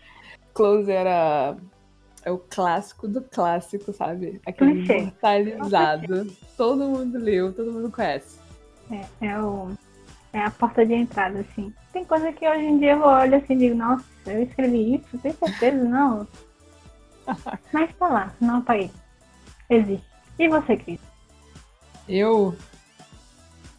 Closer 0.54 0.96
era 0.96 1.58
é 2.26 2.32
o 2.32 2.40
clássico 2.40 3.08
do 3.08 3.22
clássico, 3.22 3.94
sabe? 3.94 4.42
Aquele 4.46 4.84
Clichê. 4.84 4.98
imortalizado. 4.98 6.28
Todo 6.58 6.90
mundo 6.90 7.20
leu, 7.20 7.54
todo 7.54 7.72
mundo 7.72 7.92
conhece. 7.92 8.40
É, 8.92 9.28
é, 9.28 9.40
o, 9.40 9.70
é 10.34 10.40
a 10.40 10.50
porta 10.50 10.84
de 10.84 10.96
entrada, 10.96 11.40
assim. 11.40 11.72
Tem 11.94 12.04
coisa 12.04 12.34
que 12.34 12.48
hoje 12.48 12.66
em 12.66 12.80
dia 12.80 12.94
eu 12.94 13.02
olho 13.02 13.36
assim 13.38 13.54
e 13.54 13.58
digo, 13.58 13.76
nossa, 13.76 14.04
eu 14.26 14.42
escrevi 14.42 14.96
isso, 14.96 15.18
tem 15.20 15.32
certeza? 15.34 15.78
Não. 15.86 16.28
Mas 17.72 17.96
tá 17.96 18.08
lá, 18.08 18.36
não 18.40 18.58
apaguei. 18.58 18.92
Existe. 19.70 20.06
E 20.38 20.48
você, 20.48 20.78
Cris? 20.78 21.00
Eu. 22.08 22.56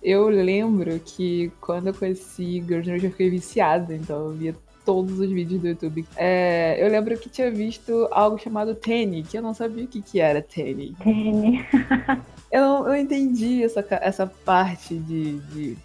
Eu 0.03 0.29
lembro 0.29 0.99
que 1.01 1.51
quando 1.61 1.89
eu 1.89 1.95
conheci 1.95 2.63
Girls 2.63 2.89
eu 2.91 3.11
fiquei 3.11 3.31
viciada, 3.31 3.95
então 3.95 4.27
eu 4.27 4.33
via 4.33 4.57
todos 4.87 5.19
os 5.19 5.29
vídeos 5.29 5.61
do 5.61 5.69
YouTube. 5.69 6.07
É, 6.17 6.77
eu 6.79 6.89
lembro 6.89 7.19
que 7.19 7.29
tinha 7.29 7.51
visto 7.51 8.09
algo 8.13 8.39
chamado 8.39 8.75
Tenny, 8.75 9.25
que 9.25 9.37
eu 9.37 9.43
não 9.43 9.53
sabia 9.53 9.85
o 9.85 9.89
que, 9.89 10.01
que 10.01 10.21
era 10.21 10.41
Tenny. 10.41 10.95
Tenny. 11.03 11.67
eu 12.51 12.61
não 12.63 12.89
eu 12.89 12.97
entendi 12.97 13.65
essa, 13.65 13.85
essa 14.01 14.27
parte 14.27 14.97
de, 14.97 15.39
de, 15.41 15.77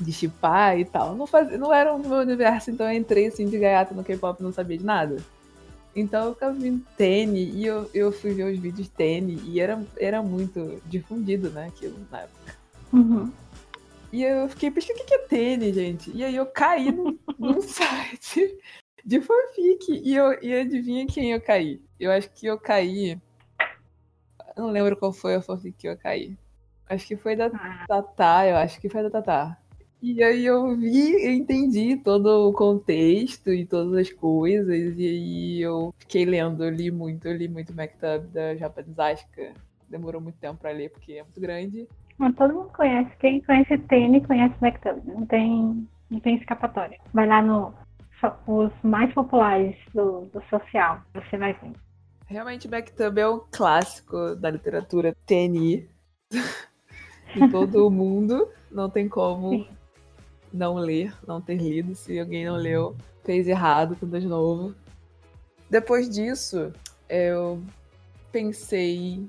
de 0.00 0.12
chipar 0.12 0.78
e 0.78 0.84
tal. 0.84 1.14
Não, 1.14 1.26
faz, 1.26 1.56
não 1.58 1.72
era 1.72 1.94
o 1.94 1.98
meu 1.98 2.18
universo, 2.18 2.72
então 2.72 2.90
eu 2.90 2.98
entrei 2.98 3.28
assim 3.28 3.48
de 3.48 3.56
gaiata 3.56 3.94
no 3.94 4.02
K-pop 4.02 4.42
não 4.42 4.52
sabia 4.52 4.76
de 4.76 4.84
nada. 4.84 5.16
Então 5.94 6.26
eu 6.26 6.34
ficava 6.34 6.52
vendo 6.52 6.84
Tene 6.96 7.50
e 7.54 7.64
eu, 7.64 7.88
eu 7.94 8.12
fui 8.12 8.34
ver 8.34 8.52
os 8.52 8.58
vídeos 8.58 8.88
Tene 8.88 9.40
e 9.46 9.60
era, 9.60 9.82
era 9.96 10.22
muito 10.22 10.82
difundido, 10.84 11.48
né, 11.50 11.68
aquilo 11.68 11.96
na 12.10 12.22
época. 12.22 12.54
Uhum. 12.92 13.30
E 14.16 14.22
eu 14.22 14.48
fiquei 14.48 14.70
pensando, 14.70 14.96
o 14.96 15.04
que 15.04 15.12
é 15.12 15.18
Tene, 15.18 15.70
gente? 15.74 16.10
E 16.10 16.24
aí 16.24 16.34
eu 16.34 16.46
caí 16.46 16.90
num, 16.90 17.18
num 17.38 17.60
site 17.60 18.58
de 19.04 19.20
fanfic 19.20 19.92
e, 19.92 20.14
eu, 20.14 20.42
e 20.42 20.54
adivinha 20.54 21.06
quem 21.06 21.32
eu 21.32 21.40
caí? 21.42 21.82
Eu 22.00 22.10
acho 22.10 22.30
que 22.30 22.46
eu 22.46 22.58
caí. 22.58 23.20
Eu 24.56 24.62
não 24.62 24.70
lembro 24.70 24.96
qual 24.96 25.12
foi 25.12 25.34
a 25.34 25.42
fanfic 25.42 25.76
que 25.76 25.86
eu 25.86 25.98
caí. 25.98 26.34
Acho 26.88 27.06
que 27.06 27.14
foi 27.14 27.36
da 27.36 27.48
ah. 27.48 27.84
Tatá, 27.86 28.46
eu 28.46 28.56
acho 28.56 28.80
que 28.80 28.88
foi 28.88 29.02
da 29.02 29.10
Tatá. 29.10 29.58
E 30.00 30.22
aí 30.22 30.46
eu 30.46 30.74
vi, 30.74 31.12
eu 31.22 31.34
entendi 31.34 31.98
todo 31.98 32.48
o 32.48 32.54
contexto 32.54 33.52
e 33.52 33.66
todas 33.66 33.92
as 33.98 34.10
coisas, 34.10 34.94
e 34.96 35.06
aí 35.06 35.60
eu 35.60 35.94
fiquei 35.98 36.24
lendo, 36.24 36.64
eu 36.64 36.70
li 36.70 36.90
muito, 36.90 37.28
eu 37.28 37.36
li 37.36 37.48
muito 37.48 37.74
Maktab 37.74 38.28
da 38.28 38.56
Japanese 38.56 38.98
Asuka. 38.98 39.52
Demorou 39.90 40.22
muito 40.22 40.38
tempo 40.38 40.58
pra 40.58 40.70
ler, 40.70 40.88
porque 40.88 41.12
é 41.12 41.22
muito 41.22 41.38
grande. 41.38 41.86
Todo 42.36 42.54
mundo 42.54 42.70
conhece, 42.74 43.10
quem 43.18 43.42
conhece 43.42 43.78
Tene 43.78 44.26
conhece 44.26 44.54
Maktab, 44.60 45.00
não 45.04 45.26
tem, 45.26 45.88
não 46.10 46.20
tem 46.20 46.36
escapatória. 46.36 46.98
Vai 47.12 47.26
lá 47.26 47.42
no 47.42 47.74
os 48.46 48.72
mais 48.82 49.12
populares 49.12 49.76
do, 49.94 50.22
do 50.32 50.42
social, 50.48 51.02
você 51.12 51.36
vai 51.36 51.52
ver. 51.52 51.72
Realmente, 52.26 52.66
Backtub 52.66 53.20
é 53.20 53.28
um 53.28 53.40
clássico 53.52 54.34
da 54.36 54.50
literatura 54.50 55.14
TNI 55.26 55.88
em 57.36 57.48
todo 57.50 57.86
o 57.86 57.90
mundo. 57.90 58.48
Não 58.72 58.88
tem 58.88 59.08
como 59.08 59.50
Sim 59.50 59.68
não 60.56 60.74
ler, 60.74 61.14
não 61.26 61.40
ter 61.40 61.56
lido. 61.56 61.94
Se 61.94 62.18
alguém 62.18 62.46
não 62.46 62.56
leu, 62.56 62.96
fez 63.24 63.46
errado, 63.46 63.96
tudo 63.98 64.18
de 64.18 64.26
novo. 64.26 64.74
Depois 65.68 66.08
disso, 66.08 66.72
eu 67.08 67.62
pensei, 68.32 69.28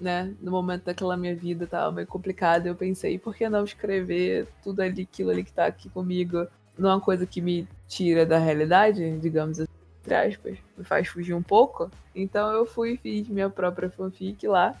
né, 0.00 0.34
no 0.40 0.50
momento 0.50 0.84
daquela 0.84 1.16
minha 1.16 1.34
vida 1.34 1.66
tava 1.66 1.92
meio 1.92 2.06
complicada, 2.06 2.68
eu 2.68 2.74
pensei, 2.74 3.18
por 3.18 3.34
que 3.34 3.48
não 3.48 3.64
escrever 3.64 4.48
tudo 4.62 4.80
ali, 4.80 5.02
aquilo 5.02 5.30
ali 5.30 5.44
que 5.44 5.52
tá 5.52 5.66
aqui 5.66 5.88
comigo, 5.88 6.46
numa 6.76 7.00
coisa 7.00 7.26
que 7.26 7.40
me 7.40 7.68
tira 7.86 8.26
da 8.26 8.38
realidade, 8.38 9.18
digamos 9.18 9.60
assim, 9.60 9.72
entre 10.00 10.14
aspas, 10.14 10.58
me 10.76 10.84
faz 10.84 11.08
fugir 11.08 11.34
um 11.34 11.42
pouco. 11.42 11.90
Então 12.14 12.52
eu 12.52 12.66
fui 12.66 12.92
e 12.92 12.96
fiz 12.96 13.28
minha 13.28 13.48
própria 13.48 13.88
fanfic 13.88 14.46
lá, 14.46 14.74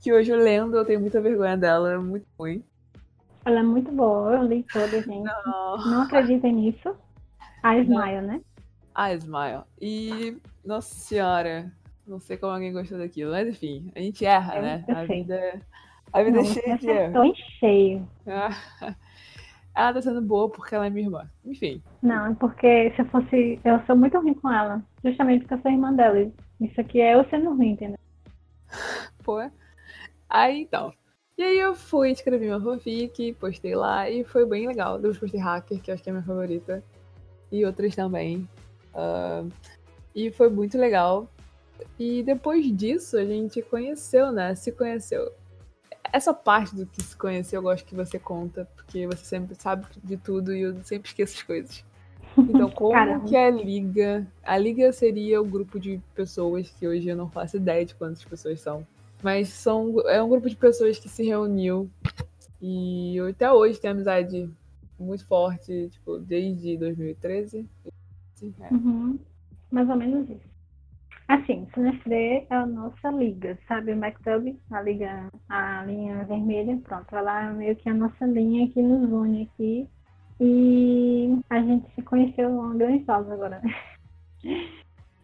que 0.00 0.12
hoje 0.12 0.34
lendo 0.34 0.76
eu 0.76 0.84
tenho 0.84 1.00
muita 1.00 1.20
vergonha 1.20 1.56
dela, 1.56 1.92
é 1.92 1.98
muito 1.98 2.26
ruim. 2.38 2.64
Ela 3.44 3.60
é 3.60 3.62
muito 3.62 3.90
boa, 3.92 4.32
eu 4.34 4.42
li 4.44 4.64
toda, 4.70 5.02
gente. 5.02 5.22
Não, 5.22 5.76
não 5.86 6.02
acreditem 6.02 6.52
nisso. 6.52 6.94
A 7.62 7.76
Smile, 7.78 8.20
não. 8.20 8.22
né? 8.22 8.40
A 8.94 9.14
Smile. 9.14 9.62
E, 9.80 10.36
nossa 10.64 10.94
senhora, 10.94 11.72
não 12.10 12.18
sei 12.18 12.36
como 12.36 12.52
alguém 12.52 12.72
gostou 12.72 12.98
daquilo, 12.98 13.30
mas 13.30 13.46
enfim, 13.46 13.90
a 13.94 14.00
gente 14.00 14.26
erra, 14.26 14.56
eu 14.56 14.62
né? 14.62 14.84
A 14.88 15.04
vida, 15.04 15.34
é, 15.36 15.60
a 16.12 16.22
vida 16.24 16.42
não, 16.42 16.50
é 16.50 16.52
cheia 16.52 16.76
de 16.76 16.88
erro. 16.88 17.12
Tô 17.12 17.22
em 17.22 17.34
cheio. 17.34 18.08
ela 19.76 19.94
tá 19.94 20.02
sendo 20.02 20.20
boa 20.20 20.50
porque 20.50 20.74
ela 20.74 20.86
é 20.86 20.90
minha 20.90 21.06
irmã. 21.06 21.30
Enfim. 21.44 21.80
Não, 22.02 22.26
é 22.26 22.34
porque 22.34 22.92
se 22.96 23.02
eu 23.02 23.06
fosse. 23.06 23.60
Eu 23.64 23.80
sou 23.86 23.94
muito 23.94 24.18
ruim 24.18 24.34
com 24.34 24.52
ela. 24.52 24.82
Justamente 25.04 25.42
porque 25.42 25.54
eu 25.54 25.62
sou 25.62 25.70
irmã 25.70 25.92
dela. 25.92 26.30
Isso 26.60 26.80
aqui 26.80 27.00
é 27.00 27.14
eu 27.14 27.24
sendo 27.30 27.54
ruim, 27.54 27.70
entendeu? 27.70 27.98
Pô. 29.22 29.38
Aí 30.28 30.62
então. 30.62 30.92
E 31.38 31.42
aí 31.42 31.58
eu 31.58 31.74
fui, 31.74 32.10
escrevi 32.10 32.46
meu 32.46 32.60
fanfic, 32.60 33.32
postei 33.34 33.74
lá 33.74 34.10
e 34.10 34.24
foi 34.24 34.44
bem 34.44 34.66
legal. 34.66 34.96
Depois 34.96 35.16
postei 35.16 35.40
Hacker, 35.40 35.80
que 35.80 35.90
acho 35.90 36.02
que 36.02 36.10
é 36.10 36.12
a 36.12 36.14
minha 36.14 36.26
favorita. 36.26 36.82
E 37.52 37.64
outras 37.64 37.94
também. 37.94 38.48
Uh, 38.92 39.48
e 40.14 40.30
foi 40.32 40.50
muito 40.50 40.76
legal. 40.76 41.28
E 41.98 42.22
depois 42.22 42.64
disso 42.76 43.16
a 43.16 43.24
gente 43.24 43.62
conheceu, 43.62 44.32
né? 44.32 44.54
Se 44.54 44.72
conheceu. 44.72 45.32
Essa 46.12 46.34
parte 46.34 46.74
do 46.74 46.86
que 46.86 47.02
se 47.02 47.16
conheceu 47.16 47.58
eu 47.58 47.62
gosto 47.62 47.84
que 47.84 47.94
você 47.94 48.18
conta, 48.18 48.68
porque 48.74 49.06
você 49.06 49.24
sempre 49.24 49.54
sabe 49.54 49.86
de 50.02 50.16
tudo 50.16 50.54
e 50.54 50.62
eu 50.62 50.82
sempre 50.82 51.08
esqueço 51.08 51.36
as 51.36 51.42
coisas. 51.42 51.84
Então, 52.36 52.70
como 52.72 52.92
Caramba. 52.92 53.26
que 53.26 53.36
é 53.36 53.46
a 53.46 53.50
liga? 53.50 54.26
A 54.42 54.56
liga 54.56 54.92
seria 54.92 55.40
o 55.40 55.44
grupo 55.44 55.78
de 55.78 56.00
pessoas 56.14 56.70
que 56.70 56.86
hoje 56.86 57.08
eu 57.08 57.16
não 57.16 57.30
faço 57.30 57.56
ideia 57.56 57.84
de 57.84 57.94
quantas 57.94 58.24
pessoas 58.24 58.60
são. 58.60 58.86
Mas 59.22 59.48
são, 59.50 60.00
é 60.08 60.22
um 60.22 60.28
grupo 60.28 60.48
de 60.48 60.56
pessoas 60.56 60.98
que 60.98 61.08
se 61.08 61.22
reuniu 61.22 61.90
e 62.60 63.16
até 63.30 63.50
hoje 63.50 63.80
tem 63.80 63.90
amizade 63.90 64.50
muito 64.98 65.26
forte, 65.26 65.88
tipo, 65.90 66.18
desde 66.18 66.76
2013. 66.76 67.66
É. 68.60 68.74
Uhum. 68.74 69.18
Mais 69.70 69.88
ou 69.88 69.96
menos 69.96 70.28
isso. 70.28 70.49
Assim, 71.30 71.64
Sinestro 71.72 72.12
é 72.12 72.44
a 72.50 72.66
nossa 72.66 73.08
liga, 73.08 73.56
sabe? 73.68 73.92
O 73.92 73.96
MacTub, 73.96 74.58
a 74.68 74.82
liga, 74.82 75.30
a 75.48 75.84
linha 75.84 76.24
vermelha, 76.24 76.76
pronto, 76.78 77.14
ela 77.14 77.44
é 77.44 77.52
meio 77.52 77.76
que 77.76 77.88
a 77.88 77.94
nossa 77.94 78.26
linha 78.26 78.68
que 78.68 78.82
nos 78.82 79.08
une 79.08 79.42
aqui. 79.42 79.88
E 80.40 81.38
a 81.48 81.60
gente 81.60 81.88
se 81.94 82.02
conheceu 82.02 82.60
há 82.60 82.74
grandes 82.74 83.08
anos 83.08 83.30
agora, 83.30 83.60
né? 83.62 83.74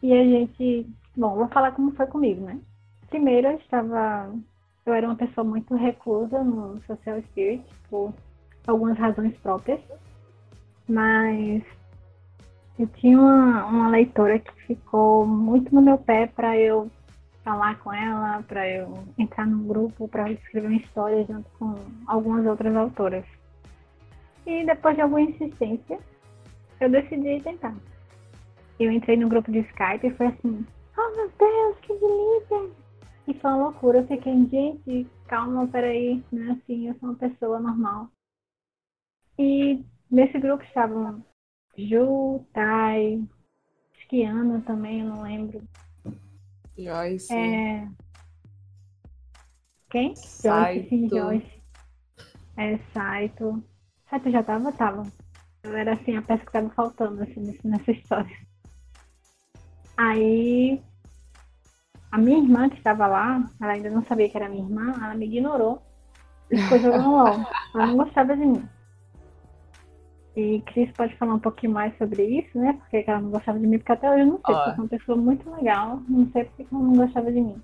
E 0.01 0.13
a 0.13 0.23
gente. 0.23 0.87
Bom, 1.17 1.35
vou 1.35 1.49
falar 1.49 1.73
como 1.73 1.91
foi 1.97 2.07
comigo, 2.07 2.45
né? 2.45 2.61
Primeiro 3.09 3.49
eu 3.49 3.57
estava. 3.57 4.33
Eu 4.85 4.95
era 4.95 5.09
uma 5.09 5.17
pessoa 5.17 5.45
muito 5.45 5.75
reclusa 5.75 6.45
no 6.45 6.81
Social 6.83 7.21
Spirit, 7.23 7.65
por 7.91 8.15
algumas 8.65 8.97
razões 8.97 9.37
próprias. 9.39 9.81
Mas 10.89 11.65
eu 12.78 12.87
tinha 12.88 13.18
uma, 13.18 13.64
uma 13.66 13.88
leitora 13.88 14.38
que 14.38 14.52
ficou 14.66 15.26
muito 15.26 15.75
no 15.75 15.80
meu 15.80 15.97
pé 15.97 16.26
para 16.26 16.56
eu 16.59 16.90
falar 17.42 17.78
com 17.78 17.92
ela, 17.92 18.42
para 18.42 18.68
eu 18.68 19.04
entrar 19.16 19.47
num 19.47 19.66
grupo, 19.66 20.09
para 20.09 20.30
escrever 20.30 20.66
uma 20.66 20.76
história 20.76 21.25
junto 21.25 21.49
com 21.59 21.75
algumas 22.06 22.45
outras 22.45 22.75
autoras. 22.76 23.25
E 24.45 24.64
depois 24.66 24.95
de 24.95 25.02
alguma 25.02 25.23
insistência, 25.23 25.99
eu 26.80 26.90
decidi 26.90 27.40
tentar. 27.40 27.75
Eu 28.78 28.90
entrei 28.90 29.16
no 29.16 29.28
grupo 29.28 29.50
de 29.50 29.61
Skype 29.61 30.06
e 30.06 30.14
foi 30.14 30.26
assim, 30.26 30.66
oh 30.99 31.16
meu 31.16 31.33
Deus, 31.38 31.78
que 31.80 31.95
delícia! 31.95 32.75
E 33.28 33.35
foi 33.35 33.50
uma 33.50 33.64
loucura. 33.64 33.99
Eu 33.99 34.06
fiquei, 34.06 34.33
gente, 34.49 35.06
calma, 35.26 35.66
peraí, 35.66 36.23
não 36.30 36.49
é 36.49 36.50
assim, 36.52 36.88
eu 36.88 36.95
sou 36.97 37.09
uma 37.09 37.18
pessoa 37.18 37.59
normal. 37.59 38.09
E 39.38 39.85
nesse 40.11 40.38
grupo 40.38 40.62
estavam 40.64 41.25
Ju, 41.76 42.45
Tai, 42.52 43.23
Esquiana 43.99 44.62
também, 44.62 45.00
eu 45.00 45.06
não 45.06 45.23
lembro. 45.23 45.62
Joyce. 46.76 47.33
É... 47.33 47.88
Quem? 49.90 50.14
Joyce, 50.14 50.88
sim, 50.88 51.09
Saito. 51.09 51.16
Joyce. 51.16 51.62
É, 52.56 52.78
Saito. 52.92 53.64
Saito 54.09 54.30
já 54.30 54.42
tava? 54.42 54.73
Tava. 54.73 55.02
Eu 55.62 55.76
era 55.76 55.95
assim, 55.95 56.16
a 56.16 56.23
peça 56.23 56.45
que 56.45 56.52
tava 56.52 56.71
faltando 56.71 57.23
assim, 57.23 57.52
nessa 57.64 57.90
história. 57.90 58.37
Aí 59.97 60.83
a 62.11 62.18
minha 62.18 62.38
irmã 62.38 62.68
que 62.68 62.76
estava 62.76 63.06
lá, 63.06 63.50
ela 63.61 63.73
ainda 63.73 63.90
não 63.90 64.02
sabia 64.04 64.28
que 64.28 64.37
era 64.37 64.49
minha 64.49 64.62
irmã, 64.62 64.95
ela 64.95 65.14
me 65.14 65.26
ignorou 65.26 65.83
e 66.50 66.56
ficou 66.56 66.78
jogando 66.78 67.11
LOL. 67.11 67.47
Ela 67.75 67.87
não 67.87 67.97
gostava 67.97 68.37
de 68.37 68.47
mim. 68.47 68.68
E 70.37 70.61
Cris 70.66 70.90
pode 70.92 71.16
falar 71.16 71.35
um 71.35 71.38
pouquinho 71.38 71.72
mais 71.72 71.96
sobre 71.96 72.22
isso, 72.22 72.59
né? 72.59 72.75
Porque 72.75 73.05
ela 73.09 73.20
não 73.22 73.31
gostava 73.31 73.59
de 73.59 73.66
mim, 73.66 73.79
porque 73.79 73.92
até 73.92 74.11
hoje 74.11 74.20
eu 74.20 74.27
não 74.27 74.40
sei, 74.44 74.55
Ó. 74.55 74.59
porque 74.59 74.70
eu 74.70 74.75
sou 74.75 74.85
uma 74.85 74.88
pessoa 74.88 75.18
muito 75.18 75.51
legal, 75.51 76.03
não 76.07 76.31
sei 76.31 76.44
porque 76.44 76.66
ela 76.70 76.83
não 76.83 76.92
gostava 76.94 77.33
de 77.33 77.40
mim. 77.40 77.62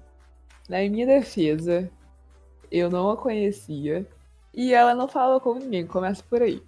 Na 0.69 0.79
minha 0.79 1.07
defesa, 1.07 1.91
eu 2.71 2.89
não 2.91 3.11
a 3.11 3.17
conhecia. 3.17 4.07
E 4.55 4.73
ela 4.73 4.95
não 4.95 5.07
falava 5.07 5.39
com 5.41 5.55
ninguém, 5.55 5.87
começa 5.87 6.23
por 6.29 6.41
aí. 6.41 6.63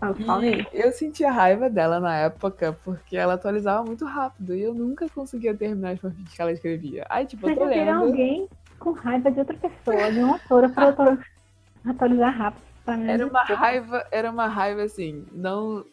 Eu 0.00 0.14
falei. 0.14 0.66
E 0.72 0.80
eu 0.80 0.92
sentia 0.92 1.30
raiva 1.30 1.68
dela 1.68 1.98
na 2.00 2.16
época, 2.16 2.78
porque 2.84 3.16
ela 3.16 3.34
atualizava 3.34 3.84
muito 3.84 4.04
rápido. 4.04 4.54
E 4.54 4.62
eu 4.62 4.72
nunca 4.72 5.08
conseguia 5.08 5.54
terminar 5.54 5.92
as 5.92 6.00
fanfics 6.00 6.34
que 6.34 6.40
ela 6.40 6.52
escrevia. 6.52 7.04
Aí, 7.10 7.26
tipo, 7.26 7.46
eu 7.48 7.54
Você 7.54 7.60
tô 7.60 7.66
já 7.66 7.74
viu 7.74 7.84
lendo. 7.84 8.04
alguém 8.04 8.48
com 8.78 8.92
raiva 8.92 9.30
de 9.30 9.40
outra 9.40 9.56
pessoa, 9.56 10.12
de 10.12 10.18
uma 10.20 10.34
autora, 10.34 10.68
pra 10.68 11.18
atualizar 11.84 12.36
rápido. 12.36 12.67
Era 12.92 13.26
uma 13.26 13.42
raiva, 13.42 14.06
era 14.10 14.30
uma 14.30 14.46
raiva 14.46 14.82
assim, 14.82 15.26
não 15.32 15.84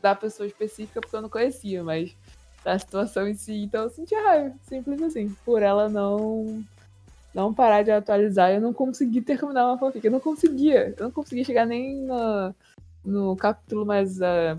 da 0.00 0.14
pessoa 0.14 0.46
específica 0.46 1.00
porque 1.00 1.16
eu 1.16 1.22
não 1.22 1.30
conhecia, 1.30 1.82
mas 1.82 2.14
da 2.62 2.78
situação 2.78 3.26
em 3.28 3.34
si, 3.34 3.62
então 3.62 3.84
eu 3.84 3.90
sentia 3.90 4.22
raiva, 4.22 4.54
simples 4.62 5.00
assim, 5.02 5.34
por 5.44 5.62
ela 5.62 5.88
não 5.88 6.62
não 7.34 7.52
parar 7.52 7.82
de 7.82 7.90
atualizar, 7.90 8.52
eu 8.52 8.60
não 8.60 8.72
consegui 8.72 9.20
terminar 9.20 9.66
uma 9.66 9.78
fanfic, 9.78 10.04
eu 10.04 10.12
não 10.12 10.20
conseguia, 10.20 10.94
eu 10.96 11.04
não 11.04 11.10
conseguia 11.10 11.44
chegar 11.44 11.66
nem 11.66 11.96
no, 12.02 12.54
no 13.04 13.36
capítulo 13.36 13.84
mais 13.84 14.22
ah, 14.22 14.56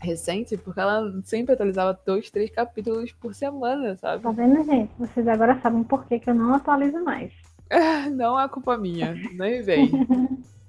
recente, 0.00 0.56
porque 0.56 0.80
ela 0.80 1.12
sempre 1.24 1.54
atualizava 1.54 1.98
dois, 2.04 2.30
três 2.30 2.50
capítulos 2.50 3.12
por 3.12 3.34
semana, 3.34 3.96
sabe? 3.96 4.22
Tá 4.22 4.32
vendo, 4.32 4.64
gente? 4.64 4.90
Vocês 4.98 5.28
agora 5.28 5.60
sabem 5.60 5.84
por 5.84 6.04
que, 6.06 6.18
que 6.18 6.30
eu 6.30 6.34
não 6.34 6.54
atualizo 6.54 7.02
mais. 7.04 7.32
Não 8.16 8.40
é 8.40 8.48
culpa 8.48 8.76
minha, 8.76 9.14
nem 9.32 9.62
vem. 9.62 9.92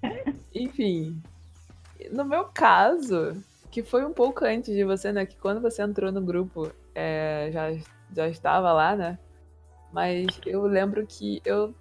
Enfim, 0.54 1.22
no 2.12 2.26
meu 2.26 2.46
caso, 2.46 3.42
que 3.70 3.84
foi 3.84 4.06
um 4.06 4.14
pouco 4.14 4.44
antes 4.46 4.74
de 4.74 4.84
você, 4.84 5.12
né? 5.12 5.26
Que 5.26 5.38
quando 5.38 5.62
você 5.62 5.82
entrou 5.82 6.12
no 6.12 6.22
grupo, 6.22 6.72
é, 6.94 7.50
já, 7.54 7.72
já 8.16 8.28
estava 8.28 8.74
lá, 8.74 8.96
né? 8.96 9.18
Mas 9.92 10.28
eu 10.46 10.64
lembro 10.64 11.06
que 11.06 11.42
eu 11.46 11.74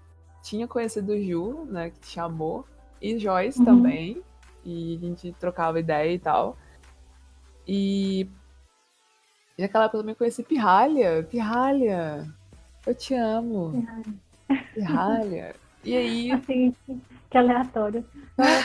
tinha 0.43 0.67
conhecido 0.67 1.13
o 1.13 1.21
Ju, 1.23 1.65
né? 1.67 1.91
Que 1.91 2.01
te 2.01 2.09
chamou, 2.09 2.67
e 3.01 3.19
Joyce 3.19 3.59
Uhum. 3.59 3.65
também. 3.65 4.23
E 4.65 4.97
a 4.97 5.01
gente 5.01 5.33
trocava 5.33 5.81
ideia 5.81 6.13
e 6.13 6.19
tal. 6.19 6.57
E. 7.67 8.29
E 9.57 9.63
naquela 9.63 9.85
época 9.85 9.99
eu 9.99 10.03
também 10.03 10.15
conheci 10.15 10.43
Pirralha. 10.43 11.23
Pirralha, 11.23 12.27
eu 12.87 12.95
te 12.95 13.15
amo. 13.15 13.87
Pirralha. 14.75 15.55
E 15.85 15.97
aí, 15.97 16.33
Assim, 16.33 16.75
que 17.31 17.39
aleatório. 17.39 18.05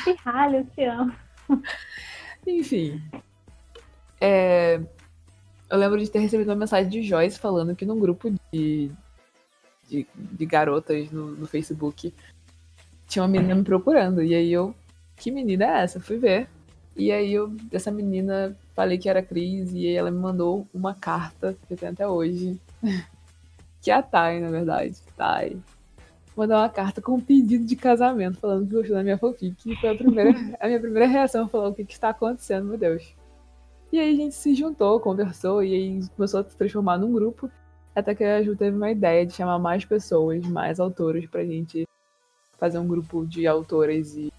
Pirralho, 0.03 0.57
eu 0.57 0.65
te 0.65 0.83
amo. 0.83 1.13
Enfim. 2.47 3.01
É, 4.19 4.79
Eu 5.69 5.77
lembro 5.77 5.99
de 5.99 6.09
ter 6.09 6.19
recebido 6.19 6.49
uma 6.49 6.55
mensagem 6.55 6.89
de 6.89 7.03
Joyce 7.03 7.39
falando 7.39 7.75
que 7.75 7.85
num 7.85 7.99
grupo 7.99 8.31
de, 8.51 8.91
de, 9.89 10.07
de 10.15 10.45
garotas 10.45 11.11
no, 11.11 11.31
no 11.31 11.47
Facebook 11.47 12.13
tinha 13.07 13.23
uma 13.23 13.29
menina 13.29 13.55
me 13.55 13.63
procurando. 13.63 14.21
E 14.23 14.33
aí 14.33 14.51
eu, 14.51 14.75
que 15.17 15.31
menina 15.31 15.65
é 15.65 15.83
essa? 15.83 15.99
Fui 15.99 16.17
ver. 16.17 16.47
E 16.95 17.11
aí 17.11 17.33
eu, 17.33 17.49
dessa 17.49 17.91
menina, 17.91 18.57
falei 18.75 18.97
que 18.97 19.09
era 19.09 19.21
Cris 19.21 19.71
e 19.73 19.87
aí 19.87 19.95
ela 19.95 20.11
me 20.11 20.17
mandou 20.19 20.67
uma 20.73 20.93
carta 20.93 21.55
que 21.67 21.73
eu 21.73 21.77
tenho 21.77 21.91
até 21.91 22.07
hoje. 22.07 22.59
que 23.81 23.91
é 23.91 23.95
a 23.95 24.01
Thay, 24.01 24.39
na 24.39 24.49
verdade. 24.49 24.95
Thay. 25.17 25.57
Mandou 26.35 26.57
uma 26.57 26.69
carta 26.69 27.01
com 27.01 27.13
um 27.13 27.19
pedido 27.21 27.63
de 27.65 27.75
casamento, 27.75 28.37
falando 28.39 28.67
que 28.67 28.73
gostou 28.75 28.95
da 28.95 29.03
minha 29.03 29.17
fanfic. 29.17 29.55
E 29.71 29.75
foi 29.77 29.89
a, 29.89 29.95
primeira, 29.95 30.29
a 30.59 30.67
minha 30.67 30.79
primeira 30.79 31.07
reação, 31.07 31.47
falou, 31.47 31.69
o 31.69 31.73
que 31.73 31.85
que 31.85 31.93
está 31.93 32.09
acontecendo, 32.09 32.67
meu 32.67 32.77
Deus. 32.77 33.13
E 33.91 33.99
aí 33.99 34.11
a 34.13 34.15
gente 34.15 34.35
se 34.35 34.53
juntou, 34.53 34.99
conversou, 34.99 35.63
e 35.63 35.73
aí 35.73 35.99
começou 36.15 36.41
a 36.41 36.43
se 36.43 36.57
transformar 36.57 36.97
num 36.97 37.13
grupo. 37.13 37.49
Até 37.95 38.13
que 38.13 38.23
a 38.25 38.43
Ju 38.43 38.55
teve 38.55 38.75
uma 38.75 38.91
ideia 38.91 39.25
de 39.25 39.31
chamar 39.33 39.57
mais 39.59 39.85
pessoas, 39.85 40.45
mais 40.45 40.79
autores, 40.81 41.29
pra 41.29 41.45
gente 41.45 41.87
fazer 42.57 42.77
um 42.79 42.87
grupo 42.87 43.25
de 43.25 43.47
autoras 43.47 44.17
e, 44.17 44.33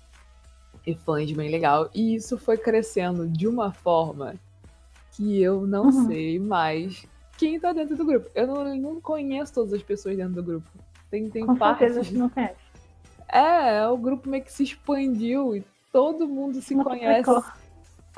e 0.86 0.94
fãs 0.94 1.32
bem 1.32 1.50
legal. 1.50 1.88
E 1.94 2.14
isso 2.14 2.36
foi 2.36 2.58
crescendo 2.58 3.26
de 3.26 3.48
uma 3.48 3.72
forma 3.72 4.34
que 5.12 5.40
eu 5.40 5.66
não 5.66 5.86
Uhum. 5.86 6.06
sei 6.06 6.38
mais 6.38 7.06
quem 7.38 7.58
tá 7.58 7.72
dentro 7.72 7.96
do 7.96 8.04
grupo. 8.04 8.28
Eu 8.34 8.46
não, 8.46 8.76
não 8.76 9.00
conheço 9.00 9.54
todas 9.54 9.72
as 9.72 9.82
pessoas 9.82 10.14
dentro 10.18 10.34
do 10.34 10.42
grupo. 10.42 10.68
Tem, 11.10 11.28
tem 11.30 11.46
Com 11.46 11.56
certeza 11.56 11.94
partes. 11.94 12.12
você 12.12 12.18
não 12.18 12.28
conhece. 12.28 12.56
É, 13.28 13.86
o 13.88 13.96
grupo 13.96 14.28
meio 14.28 14.44
que 14.44 14.52
se 14.52 14.62
expandiu 14.62 15.56
e 15.56 15.64
todo 15.92 16.28
mundo 16.28 16.60
se 16.60 16.74
conhece. 16.74 17.28
Multiplicou. 17.30 17.66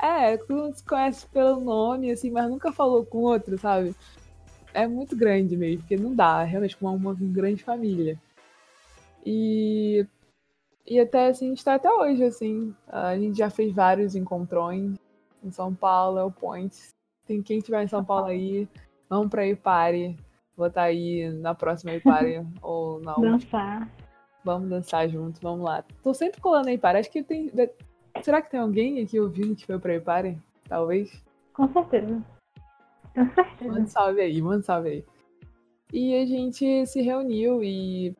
É, 0.01 0.37
todo 0.37 0.63
mundo 0.63 0.75
se 0.75 0.83
conhece 0.83 1.27
pelo 1.27 1.59
nome, 1.59 2.11
assim, 2.11 2.31
mas 2.31 2.49
nunca 2.49 2.71
falou 2.71 3.05
com 3.05 3.19
outro, 3.19 3.57
sabe? 3.57 3.95
É 4.73 4.87
muito 4.87 5.15
grande 5.15 5.57
mesmo, 5.57 5.81
porque 5.81 5.97
não 5.97 6.13
dá, 6.13 6.43
é 6.43 6.45
realmente 6.45 6.77
uma, 6.79 6.91
uma 6.91 7.13
grande 7.13 7.63
família. 7.63 8.17
E, 9.25 10.05
e 10.85 10.99
até 10.99 11.27
assim, 11.27 11.47
a 11.47 11.49
gente 11.49 11.65
tá 11.65 11.75
até 11.75 11.91
hoje, 11.91 12.23
assim. 12.23 12.73
A 12.87 13.17
gente 13.17 13.37
já 13.37 13.49
fez 13.49 13.73
vários 13.73 14.15
encontrões 14.15 14.97
em 15.43 15.51
São 15.51 15.73
Paulo, 15.73 16.19
é 16.19 16.23
o 16.23 16.31
Point. 16.31 16.75
Tem 17.25 17.41
quem 17.41 17.59
tiver 17.59 17.83
em 17.83 17.87
São 17.87 18.03
Paulo 18.03 18.27
aí, 18.27 18.67
vamos 19.09 19.29
pra 19.29 19.45
Ipare. 19.45 20.17
Vou 20.59 20.67
estar 20.67 20.83
aí 20.83 21.29
na 21.35 21.55
próxima 21.55 21.93
Ipare 21.93 22.45
ou 22.61 22.99
na 22.99 23.15
última. 23.15 23.37
Dançar. 23.37 23.89
Vamos 24.43 24.69
dançar 24.69 25.07
junto, 25.07 25.39
vamos 25.39 25.63
lá. 25.63 25.85
Tô 26.03 26.13
sempre 26.13 26.41
colando 26.41 26.67
aí, 26.67 26.77
para. 26.77 26.99
Acho 26.99 27.09
que 27.09 27.23
tem. 27.23 27.49
Será 28.21 28.41
que 28.41 28.51
tem 28.51 28.59
alguém 28.59 29.01
aqui 29.01 29.17
ouvindo 29.17 29.55
que 29.55 29.65
foi 29.65 29.79
pra 29.79 29.95
Ipare? 29.95 30.37
Talvez. 30.67 31.23
Com 31.53 31.71
certeza. 31.71 32.21
Com 33.15 33.29
certeza. 33.29 33.71
Manda 33.71 33.79
um 33.79 33.87
salve 33.87 34.19
aí, 34.19 34.41
manda 34.41 34.57
um 34.57 34.61
salve 34.61 34.89
aí. 34.89 35.05
E 35.93 36.13
a 36.17 36.25
gente 36.25 36.85
se 36.85 37.01
reuniu 37.01 37.63
e 37.63 38.13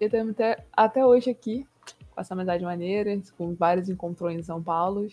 estamos 0.00 0.32
até, 0.32 0.66
até 0.72 1.06
hoje 1.06 1.30
aqui, 1.30 1.64
com 2.10 2.20
essa 2.20 2.34
amizade 2.34 2.64
maneira, 2.64 3.16
com 3.38 3.54
vários 3.54 3.88
encontrões 3.88 4.40
em 4.40 4.42
São 4.42 4.60
Paulo. 4.60 5.06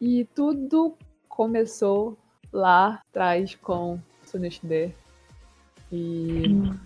E 0.00 0.24
tudo 0.34 0.96
começou 1.28 2.18
lá 2.52 3.00
atrás 3.08 3.54
com 3.54 4.00
Sunishide. 4.24 4.92
E 5.92 6.44
Hum. 6.48 6.76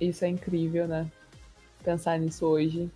isso 0.00 0.24
é 0.24 0.28
incrível, 0.28 0.86
né? 0.86 1.06
Pensar 1.82 2.18
nisso 2.18 2.46
hoje. 2.46 2.90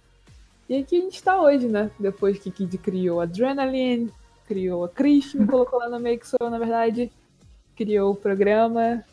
E 0.68 0.76
aqui 0.76 0.96
a 0.96 1.00
gente 1.00 1.22
tá 1.22 1.40
hoje, 1.40 1.66
né? 1.66 1.90
Depois 1.98 2.38
que 2.38 2.50
Kid 2.50 2.78
criou 2.78 3.20
Adrenaline, 3.20 4.10
criou 4.46 4.84
a 4.84 4.88
Chris, 4.88 5.34
me 5.34 5.46
colocou 5.46 5.78
lá 5.78 5.88
no 5.88 6.00
meio 6.00 6.18
que 6.18 6.26
sou 6.26 6.38
eu, 6.40 6.50
na 6.50 6.58
verdade. 6.58 7.10
Criou 7.76 8.12
o 8.12 8.16
programa. 8.16 9.04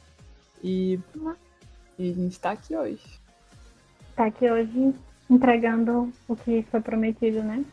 E, 0.63 0.99
e 1.97 2.11
a 2.11 2.13
gente 2.13 2.39
tá 2.39 2.51
aqui 2.51 2.75
hoje. 2.75 3.03
Tá 4.15 4.25
aqui 4.25 4.49
hoje 4.49 4.93
entregando 5.29 6.11
o 6.27 6.35
que 6.35 6.63
foi 6.69 6.81
prometido, 6.81 7.41
né? 7.43 7.65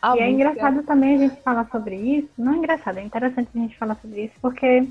A 0.00 0.16
e 0.16 0.20
é 0.20 0.30
engraçado 0.30 0.82
também 0.84 1.16
a 1.16 1.18
gente 1.18 1.42
falar 1.42 1.68
sobre 1.70 1.96
isso. 1.96 2.30
Não 2.38 2.54
é 2.54 2.56
engraçado, 2.56 2.98
é 2.98 3.02
interessante 3.02 3.50
a 3.54 3.58
gente 3.58 3.76
falar 3.76 3.96
sobre 4.00 4.24
isso, 4.24 4.34
porque 4.40 4.88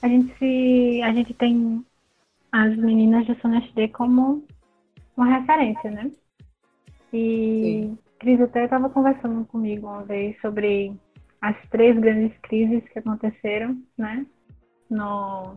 a 0.00 0.08
gente 0.08 0.36
se. 0.36 1.00
a 1.02 1.12
gente 1.12 1.32
tem 1.32 1.84
as 2.52 2.76
meninas 2.76 3.26
do 3.26 3.34
Sono 3.40 3.56
HD 3.56 3.88
como 3.88 4.44
uma 5.16 5.38
referência, 5.38 5.90
né? 5.90 6.10
E 7.12 7.62
Sim. 7.62 7.98
Cris 8.18 8.40
até 8.40 8.64
estava 8.64 8.90
conversando 8.90 9.44
comigo 9.46 9.86
uma 9.86 10.04
vez 10.04 10.38
sobre 10.40 10.94
as 11.40 11.56
três 11.70 11.98
grandes 11.98 12.36
crises 12.42 12.86
que 12.90 12.98
aconteceram, 12.98 13.82
né? 13.96 14.26
No, 14.88 15.54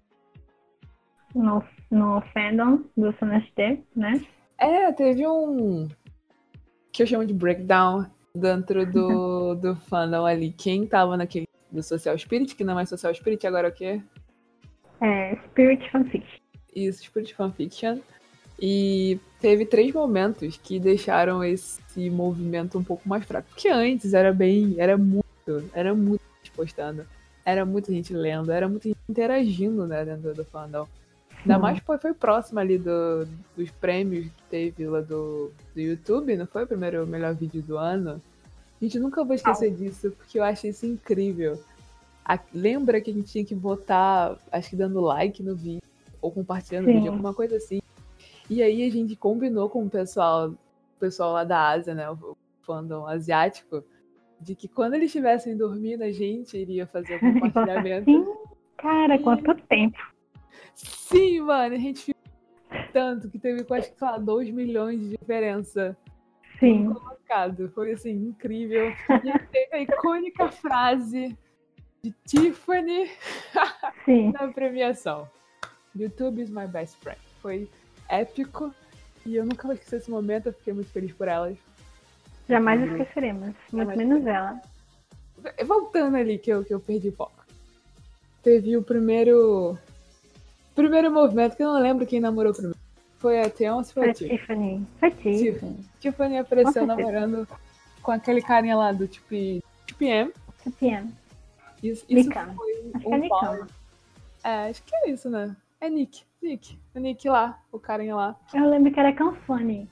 no, 1.36 1.64
no 1.92 2.22
fandom 2.34 2.84
do 2.96 3.14
Sono 3.20 3.36
HD, 3.36 3.80
né? 3.96 4.26
É, 4.58 4.92
teve 4.94 5.28
um. 5.28 5.88
que 6.94 7.04
eu 7.04 7.08
chamo 7.08 7.26
de 7.26 7.34
breakdown 7.34 8.06
dentro 8.34 8.86
do, 8.90 9.56
do 9.62 9.76
fandom 9.76 10.26
ali. 10.26 10.52
Quem 10.54 10.88
tava 10.88 11.18
naquele 11.18 11.46
do 11.70 11.84
Social 11.84 12.18
Spirit, 12.18 12.56
que 12.56 12.64
não 12.64 12.80
é 12.80 12.86
Social 12.86 13.14
Spirit, 13.14 13.46
agora 13.46 13.68
é 13.68 13.72
o 13.72 13.74
quê? 13.74 14.02
É, 15.02 15.36
Spirit 15.48 15.92
Fanfiction. 15.92 16.45
Isso, 16.76 17.04
Spirit 17.04 17.34
Fanfiction. 17.34 18.00
E 18.60 19.20
teve 19.40 19.66
três 19.66 19.94
momentos 19.94 20.58
que 20.58 20.80
deixaram 20.80 21.44
esse 21.44 22.10
movimento 22.10 22.78
um 22.78 22.84
pouco 22.84 23.08
mais 23.08 23.26
fraco. 23.26 23.50
Porque 23.50 23.68
antes 23.68 24.14
era 24.14 24.34
bem. 24.34 24.76
Era 24.78 24.98
muito. 24.98 25.24
Era 25.74 25.94
muito 25.94 26.22
gente 26.42 26.52
postando. 26.52 27.06
Era 27.46 27.66
muita 27.66 27.92
gente 27.92 28.14
lendo. 28.14 28.52
Era 28.52 28.68
muita 28.68 28.88
gente 28.90 29.00
interagindo, 29.10 29.86
né, 29.88 30.04
dentro 30.06 30.34
do 30.34 30.44
fandom. 30.46 30.88
Ainda 31.42 31.56
Sim. 31.56 31.62
mais 31.62 31.80
foi, 31.80 31.98
foi 32.00 32.14
próximo 32.14 32.60
ali 32.60 32.78
do, 32.78 33.28
dos 33.56 33.70
prêmios 33.70 34.26
que 34.26 34.44
teve 34.50 34.88
lá 34.88 35.02
do, 35.02 35.52
do 35.76 35.80
YouTube, 35.80 36.36
não 36.36 36.48
foi 36.48 36.64
o 36.64 36.68
primeiro 36.68 37.06
melhor 37.06 37.36
vídeo 37.36 37.62
do 37.62 37.78
ano? 37.78 38.20
Gente, 38.82 38.98
eu 38.98 39.04
nunca 39.04 39.24
vou 39.24 39.36
esquecer 39.36 39.72
disso, 39.72 40.10
porque 40.12 40.40
eu 40.40 40.44
acho 40.44 40.66
isso 40.66 40.88
incrível. 40.88 41.62
A- 42.26 42.40
lembra 42.52 43.00
que 43.00 43.12
a 43.12 43.14
gente 43.14 43.32
tinha 43.32 43.46
que 43.46 43.54
votar, 43.54 44.40
acho 44.52 44.72
que 44.72 44.76
dando 44.76 45.00
like 45.00 45.44
no 45.44 45.56
vídeo, 45.56 45.84
ou 46.26 46.32
compartilhando 46.32 46.88
Sim. 46.88 46.94
vídeo, 46.94 47.12
alguma 47.12 47.34
coisa 47.34 47.58
assim. 47.58 47.80
E 48.50 48.64
aí 48.64 48.84
a 48.84 48.92
gente 48.92 49.16
combinou 49.16 49.70
com 49.70 49.86
o 49.86 49.90
pessoal, 49.90 50.50
o 50.50 51.00
pessoal 51.00 51.34
lá 51.34 51.44
da 51.44 51.70
Ásia, 51.70 51.94
né, 51.94 52.10
o, 52.10 52.36
fandom 52.62 53.06
asiático, 53.06 53.84
de 54.42 54.56
que 54.56 54.68
quando 54.68 54.96
eles 54.96 55.06
estivessem 55.06 55.56
dormindo, 55.56 56.02
a 56.02 56.12
gente 56.12 56.58
iria 56.58 56.88
fazer 56.88 57.18
o 57.18 57.20
compartilhamento. 57.42 58.10
Sim, 58.10 58.26
cara, 58.76 59.20
quanto 59.20 59.56
tempo. 59.68 60.00
Sim, 60.74 61.42
mano, 61.42 61.76
a 61.76 61.78
gente 61.78 62.06
ficou 62.06 62.16
tanto 62.92 63.30
que 63.30 63.38
teve 63.38 63.64
quase, 63.64 63.94
sei 63.96 64.08
lá, 64.08 64.18
2 64.18 64.50
milhões 64.50 65.00
de 65.00 65.10
diferença 65.10 65.96
Sim. 66.60 66.92
colocado. 66.92 67.70
Foi 67.70 67.92
assim, 67.92 68.12
incrível. 68.12 68.88
E 68.90 69.40
teve 69.52 69.76
a 69.76 69.82
icônica 69.82 70.50
frase 70.50 71.38
de 72.04 72.12
Tiffany 72.26 73.12
Sim. 74.06 74.32
na 74.32 74.48
premiação. 74.48 75.30
YouTube 75.96 76.42
is 76.42 76.50
my 76.50 76.68
best 76.68 76.98
friend. 76.98 77.20
Foi 77.42 77.70
épico. 78.10 78.74
E 79.26 79.36
eu 79.36 79.46
nunca 79.46 79.64
vou 79.64 79.74
esquecer 79.74 79.98
esse 79.98 80.12
momento, 80.12 80.48
eu 80.48 80.54
fiquei 80.54 80.74
muito 80.74 80.92
feliz 80.92 81.12
por 81.14 81.28
elas. 81.28 81.58
Jamais 82.48 82.82
esqueceremos. 82.84 83.56
Muito 83.72 83.90
Jamais 83.90 83.98
menos 83.98 84.26
ela. 84.26 84.62
Voltando 85.66 86.16
ali 86.16 86.38
que 86.38 86.52
eu, 86.52 86.64
que 86.64 86.74
eu 86.74 86.80
perdi 86.80 87.12
foco. 87.12 87.46
Teve 88.44 88.78
o 88.78 88.84
primeiro. 88.84 89.78
Primeiro 90.76 91.10
movimento 91.10 91.56
que 91.56 91.64
eu 91.64 91.74
não 91.74 91.82
lembro 91.82 92.06
quem 92.06 92.20
namorou 92.20 92.54
primeiro. 92.54 92.78
Foi 93.18 93.42
a 93.42 93.50
Teon 93.50 93.78
ou 93.78 93.84
foi 93.84 93.94
Foi 93.94 94.10
a 94.10 94.14
Tiffany? 94.14 94.38
Tiffany. 94.38 94.88
Foi 95.00 95.12
Tiffany. 95.12 95.38
Tiffany. 95.38 95.86
Tiffany 96.00 96.38
apareceu 96.38 96.86
namorando 96.86 97.48
com 98.04 98.12
aquele 98.12 98.42
carinha 98.42 98.76
lá 98.76 98.92
do 98.92 99.08
tipo 99.08 99.30
TPM. 99.88 100.32
Tiffany. 100.62 101.12
Isso, 101.82 102.06
isso 102.08 102.30
foi 102.32 102.92
Acho 102.94 103.00
que 103.00 103.08
um 103.08 103.16
é 103.16 103.28
pau. 103.28 103.54
Nikama. 103.54 103.68
É, 104.44 104.70
acho 104.70 104.84
que 104.84 104.96
é 104.96 105.10
isso, 105.10 105.30
né? 105.30 105.56
É 105.86 105.90
Nick. 105.90 106.24
Nick. 106.42 106.80
O 106.96 107.00
Nick 107.00 107.30
lá, 107.30 107.60
o 107.72 107.78
carinha 107.80 108.16
lá. 108.16 108.36
Eu 108.54 108.68
lembro 108.68 108.92
que 108.92 109.00
era 109.00 109.14
Canfone. 109.14 109.88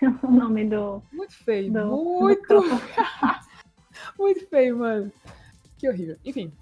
o 0.22 0.30
nome 0.30 0.64
do. 0.68 1.02
Muito 1.12 1.34
feio. 1.44 1.72
do 1.72 1.84
muito, 1.96 2.46
do 2.46 2.62
muito 4.16 4.46
feio, 4.48 4.78
mano. 4.78 5.10
Que 5.78 5.88
horrível. 5.88 6.16
Enfim, 6.24 6.52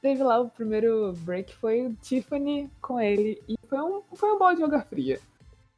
teve 0.00 0.22
lá 0.22 0.38
o 0.40 0.48
primeiro 0.48 1.12
break, 1.24 1.56
foi 1.56 1.86
o 1.86 1.94
Tiffany 1.94 2.70
com 2.80 3.00
ele. 3.00 3.42
E 3.48 3.56
foi 3.68 3.80
um, 3.80 4.00
foi 4.14 4.32
um 4.32 4.38
balde 4.38 4.58
de 4.58 4.64
água 4.64 4.80
fria. 4.82 5.18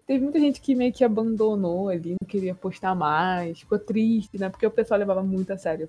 Teve 0.07 0.23
muita 0.25 0.41
gente 0.41 0.61
que 0.61 0.75
meio 0.75 0.93
que 0.93 1.03
abandonou 1.05 1.89
ali, 1.89 2.17
não 2.21 2.29
queria 2.29 2.55
postar 2.55 2.95
mais, 2.95 3.61
ficou 3.61 3.79
triste, 3.79 4.37
né? 4.39 4.51
Porque 4.51 4.67
o 4.67 4.71
pessoal 4.71 4.99
levava 5.01 5.23
muito 5.23 5.53
a 5.53 5.57
sério. 5.57 5.89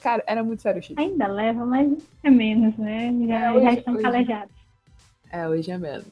Cara, 0.00 0.22
era 0.28 0.44
muito 0.44 0.62
sério 0.62 0.80
o. 0.80 0.94
Ainda 0.96 1.26
leva, 1.26 1.66
mas 1.66 1.90
é 2.22 2.30
menos, 2.30 2.76
né? 2.76 3.12
Já, 3.26 3.40
É, 3.46 3.52
hoje- 3.52 3.64
já 3.64 3.72
estão 3.72 3.94
hoje- 3.94 4.02
calejados. 4.02 4.61
É, 5.32 5.48
hoje 5.48 5.70
é 5.70 5.78
menos. 5.78 6.04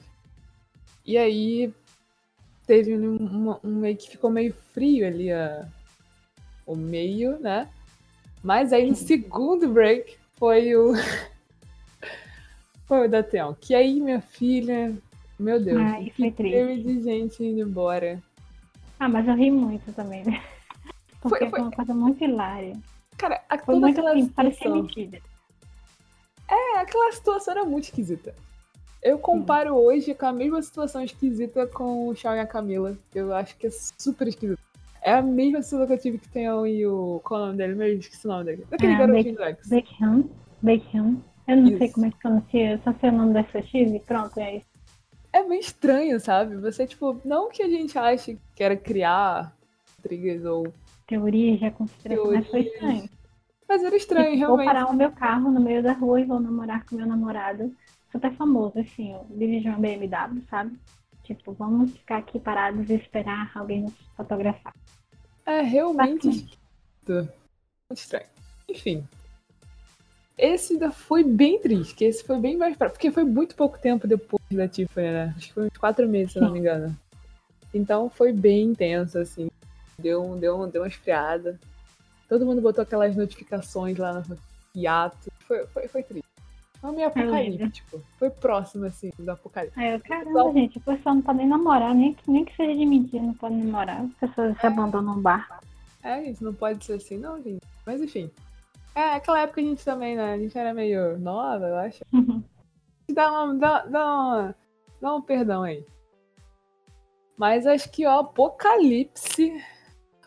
E 1.05 1.19
aí 1.19 1.73
teve 2.67 2.97
um, 2.97 3.17
uma- 3.17 3.61
um 3.63 3.77
meio 3.77 3.97
que 3.97 4.09
ficou 4.11 4.31
meio 4.31 4.55
frio 4.73 5.07
ali 5.07 5.31
a, 5.31 5.69
o 6.67 6.75
meio, 6.75 7.39
né? 7.39 7.69
Mas 8.43 8.73
aí 8.73 8.89
no 8.89 8.97
segundo 8.97 9.69
break 9.69 10.17
foi 10.37 10.75
o. 10.75 10.95
foi 12.89 13.07
o 13.07 13.11
da 13.11 13.23
Theon. 13.23 13.55
Que 13.61 13.75
aí, 13.75 14.01
minha 14.01 14.23
filha, 14.23 14.97
meu 15.39 15.63
Deus, 15.63 15.81
Ai, 15.83 16.11
foi 16.17 16.31
que 16.31 16.37
teve 16.43 16.75
triste. 16.83 16.83
de 16.99 17.03
gente 17.03 17.45
indo 17.45 17.61
embora. 17.69 18.23
Ah, 18.99 19.09
mas 19.09 19.29
eu 19.29 19.35
ri 19.35 19.51
muito 19.51 19.93
também, 19.93 20.25
né? 20.25 20.43
Porque 21.21 21.39
Foi- 21.41 21.51
foi, 21.51 21.61
uma 21.61 21.71
coisa 21.71 21.93
muito 21.95 22.25
hilária. 22.25 22.75
Cara, 23.19 23.43
a, 23.51 23.59
Foi 23.59 23.75
toda 23.75 23.81
muito 23.81 23.99
aquela 24.01 24.13
assim, 24.13 24.29
parecia 24.29 24.57
situação. 24.59 24.83
mentira. 24.83 25.21
É, 26.49 26.79
aquela 26.79 27.13
situação 27.13 27.53
era 27.53 27.65
muito 27.67 27.85
esquisita. 27.85 28.35
Eu 29.03 29.19
comparo 29.19 29.75
hoje 29.77 30.15
com 30.15 30.27
a 30.27 30.33
mesma 30.33 30.61
situação 30.63 31.03
esquisita 31.03 31.67
com 31.67 32.09
o 32.09 32.15
Shawn 32.15 32.35
e 32.37 32.41
a 32.41 32.47
Camila. 32.47 32.97
Eu 33.15 33.35
acho 33.35 33.57
que 33.57 33.67
é 33.67 33.71
super 33.71 34.29
esquisito. 34.29 34.59
É 35.03 35.15
a 35.15 35.23
mesma 35.23 35.63
situação 35.63 35.87
que 35.87 35.93
eu 35.95 35.99
tive 35.99 36.19
que 36.19 36.29
tem 36.29 36.45
e 36.45 36.87
o. 36.87 37.21
Qual 37.25 37.41
é 37.41 37.43
o 37.45 37.47
nome 37.47 37.59
dele 37.59 37.75
mesmo? 37.75 38.01
Esqueci 38.01 38.27
o 38.27 38.31
nome 38.31 38.45
dele. 38.45 38.67
Daquele 38.71 38.93
Ah, 38.93 38.99
garotinho 38.99 39.35
do 39.37 39.43
X. 39.43 39.69
Beckham. 39.69 40.25
Beckham. 40.61 41.17
Eu 41.49 41.57
não 41.57 41.67
sei 41.69 41.87
Isso. 41.87 41.95
como 41.95 42.07
é 42.07 42.11
que 42.11 42.19
pronuncia, 42.19 42.81
só 42.85 42.93
sei 43.01 43.09
o 43.09 43.13
nome 43.13 43.33
dessa 43.33 43.63
X 43.63 43.91
e 43.93 43.99
pronto, 44.01 44.39
é 44.39 44.57
isso. 44.57 44.67
É 45.33 45.43
meio 45.43 45.61
estranho, 45.61 46.21
sabe? 46.21 46.57
Você, 46.57 46.87
tipo, 46.87 47.19
não 47.25 47.49
que 47.51 47.63
a 47.63 47.69
gente 47.69 47.99
ache 47.99 48.39
que 48.55 48.63
era 48.63 48.77
criar 48.77 49.57
intrigas 49.99 50.45
ou. 50.45 50.73
Teoria 51.09 51.57
já 51.57 51.71
conspiração, 51.71 52.33
mas 52.33 52.47
foi 52.49 52.65
Teorias. 52.65 52.75
estranho. 52.75 53.11
Mas 53.69 53.85
era 53.85 53.97
estranho, 53.97 54.25
Tipo, 54.35 54.47
vou 54.47 54.57
realmente. 54.57 54.67
parar 54.67 54.87
o 54.91 54.95
meu 54.95 55.11
carro 55.13 55.51
no 55.51 55.61
meio 55.61 55.83
da 55.83 55.93
rua 55.93 56.21
e 56.21 56.25
vou 56.25 56.39
namorar 56.41 56.85
com 56.85 56.97
meu 56.97 57.07
namorado. 57.07 57.73
Super 58.13 58.33
famoso, 58.35 58.79
assim, 58.79 59.13
eu 59.13 59.27
dirigi 59.31 59.69
uma 59.69 59.79
BMW, 59.79 60.43
sabe? 60.49 60.77
Tipo, 61.23 61.53
vamos 61.53 61.93
ficar 61.93 62.19
aqui 62.19 62.41
parados 62.41 62.91
e 62.91 62.95
esperar 62.95 63.53
alguém 63.55 63.83
nos 63.83 63.95
fotografar. 64.17 64.75
É 65.47 65.61
realmente. 65.61 66.27
Muito 66.27 67.33
estranho. 67.93 68.27
Enfim. 68.69 69.07
Esse 70.37 70.73
ainda 70.73 70.91
foi 70.91 71.23
bem 71.23 71.61
triste, 71.61 71.95
que 71.95 72.05
esse 72.05 72.25
foi 72.25 72.41
bem 72.41 72.57
mais 72.57 72.77
pra... 72.77 72.89
Porque 72.89 73.11
foi 73.11 73.25
muito 73.25 73.55
pouco 73.55 73.79
tempo 73.79 74.09
depois 74.09 74.43
da 74.51 74.67
Tiffany, 74.67 75.11
né? 75.11 75.35
Acho 75.37 75.49
que 75.49 75.53
foi 75.53 75.67
uns 75.67 75.77
quatro 75.77 76.09
meses, 76.09 76.33
se 76.33 76.39
eu 76.39 76.43
não 76.43 76.53
me 76.53 76.59
engano. 76.59 76.97
Então 77.75 78.09
foi 78.09 78.33
bem 78.33 78.71
intenso, 78.71 79.19
assim. 79.19 79.51
Deu, 79.99 80.37
deu, 80.37 80.67
deu 80.67 80.83
uma 80.83 80.89
esfriada. 80.89 81.61
Todo 82.29 82.47
mundo 82.47 82.61
botou 82.61 82.83
aquelas 82.83 83.15
notificações 83.15 83.99
lá 83.99 84.23
no 84.27 84.39
hiato. 84.75 85.31
Foi, 85.47 85.67
foi, 85.67 85.89
foi 85.89 86.03
triste. 86.03 86.29
Foi 86.81 86.93
meio 86.93 87.09
lembro. 87.15 87.23
apocalíptico. 87.35 88.01
Foi 88.19 88.31
próximo, 88.31 88.87
assim, 88.87 89.11
do 89.19 89.31
apocalipse. 89.31 89.79
Aí 89.79 89.93
eu, 89.93 90.01
caramba, 90.01 90.33
Só- 90.45 90.53
gente, 90.53 90.79
o 90.79 90.81
pessoal 90.81 91.15
não 91.15 91.23
pode 91.23 91.39
nem 91.39 91.47
namorar, 91.47 91.95
nem 91.95 92.15
que, 92.15 92.31
nem 92.31 92.45
que 92.45 92.57
seja 92.57 92.75
de 92.75 92.87
mentira, 92.87 93.23
não 93.23 93.35
pode 93.35 93.55
namorar. 93.55 94.01
As 94.03 94.13
pessoas 94.15 94.59
se 94.59 94.67
abandonam 94.67 95.17
no 95.17 95.21
bar. 95.21 95.61
É, 96.03 96.23
isso 96.23 96.43
não 96.43 96.55
pode 96.55 96.83
ser 96.85 96.95
assim, 96.95 97.19
não, 97.19 97.43
gente. 97.43 97.61
Mas 97.85 98.01
enfim. 98.01 98.31
É, 98.95 99.15
aquela 99.15 99.41
época 99.41 99.61
a 99.61 99.65
gente 99.65 99.85
também, 99.85 100.17
né? 100.17 100.33
A 100.33 100.39
gente 100.39 100.57
era 100.57 100.73
meio 100.73 101.19
nova, 101.19 101.67
eu 101.67 101.77
acho. 101.77 102.03
Dá, 103.13 103.31
uma, 103.31 103.55
dá, 103.57 103.85
dá, 103.87 104.07
uma, 104.07 104.55
dá 105.01 105.15
um 105.17 105.21
perdão 105.23 105.63
aí. 105.63 105.85
Mas 107.37 107.67
acho 107.67 107.91
que 107.91 108.07
o 108.07 108.11
apocalipse 108.11 109.53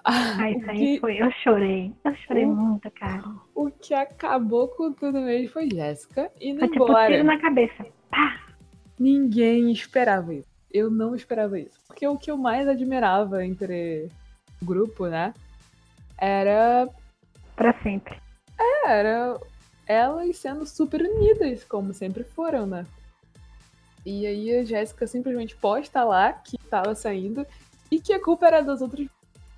Ah, 0.04 0.52
isso 0.52 0.70
aí 0.70 0.78
que... 0.78 1.00
foi. 1.00 1.18
Eu 1.18 1.32
chorei. 1.44 1.94
Eu 2.04 2.16
chorei 2.16 2.46
o... 2.46 2.50
muito, 2.50 2.92
cara. 2.92 3.24
O 3.56 3.70
que 3.70 3.94
acabou 3.94 4.68
com 4.68 4.92
tudo 4.92 5.22
mesmo 5.22 5.50
foi 5.50 5.70
Jéssica 5.70 6.32
indo 6.42 6.60
foi, 6.60 6.70
tipo, 6.70 6.84
embora. 6.84 7.12
Tiro 7.12 7.24
na 7.24 7.40
cabeça. 7.40 7.86
Pá! 8.10 8.48
Ninguém 9.00 9.72
esperava 9.72 10.34
isso. 10.34 10.48
Eu 10.72 10.90
não 10.90 11.16
esperava 11.16 11.60
isso. 11.60 11.80
Porque 11.88 12.08
o 12.08 12.18
que 12.18 12.32
eu 12.32 12.38
mais 12.38 12.68
admirava 12.68 13.46
entre 13.46 14.10
o 14.62 14.66
grupo, 14.66 15.08
né? 15.08 15.34
Era. 16.18 16.90
Pra 17.56 17.74
sempre. 17.82 18.18
É, 18.60 18.92
era 18.92 19.40
elas 19.86 20.38
sendo 20.38 20.66
super 20.66 21.02
unidas, 21.02 21.64
como 21.64 21.94
sempre 21.94 22.24
foram, 22.24 22.66
né? 22.66 22.86
E 24.06 24.26
aí 24.26 24.58
a 24.58 24.64
Jéssica 24.64 25.08
simplesmente 25.08 25.56
posta 25.56 26.04
lá 26.04 26.34
que 26.34 26.58
tava 26.58 26.94
saindo 26.94 27.46
e 27.90 28.00
que 28.00 28.14
a 28.14 28.22
culpa 28.22 28.48
era 28.48 28.62
das 28.62 28.82
outras. 28.82 29.08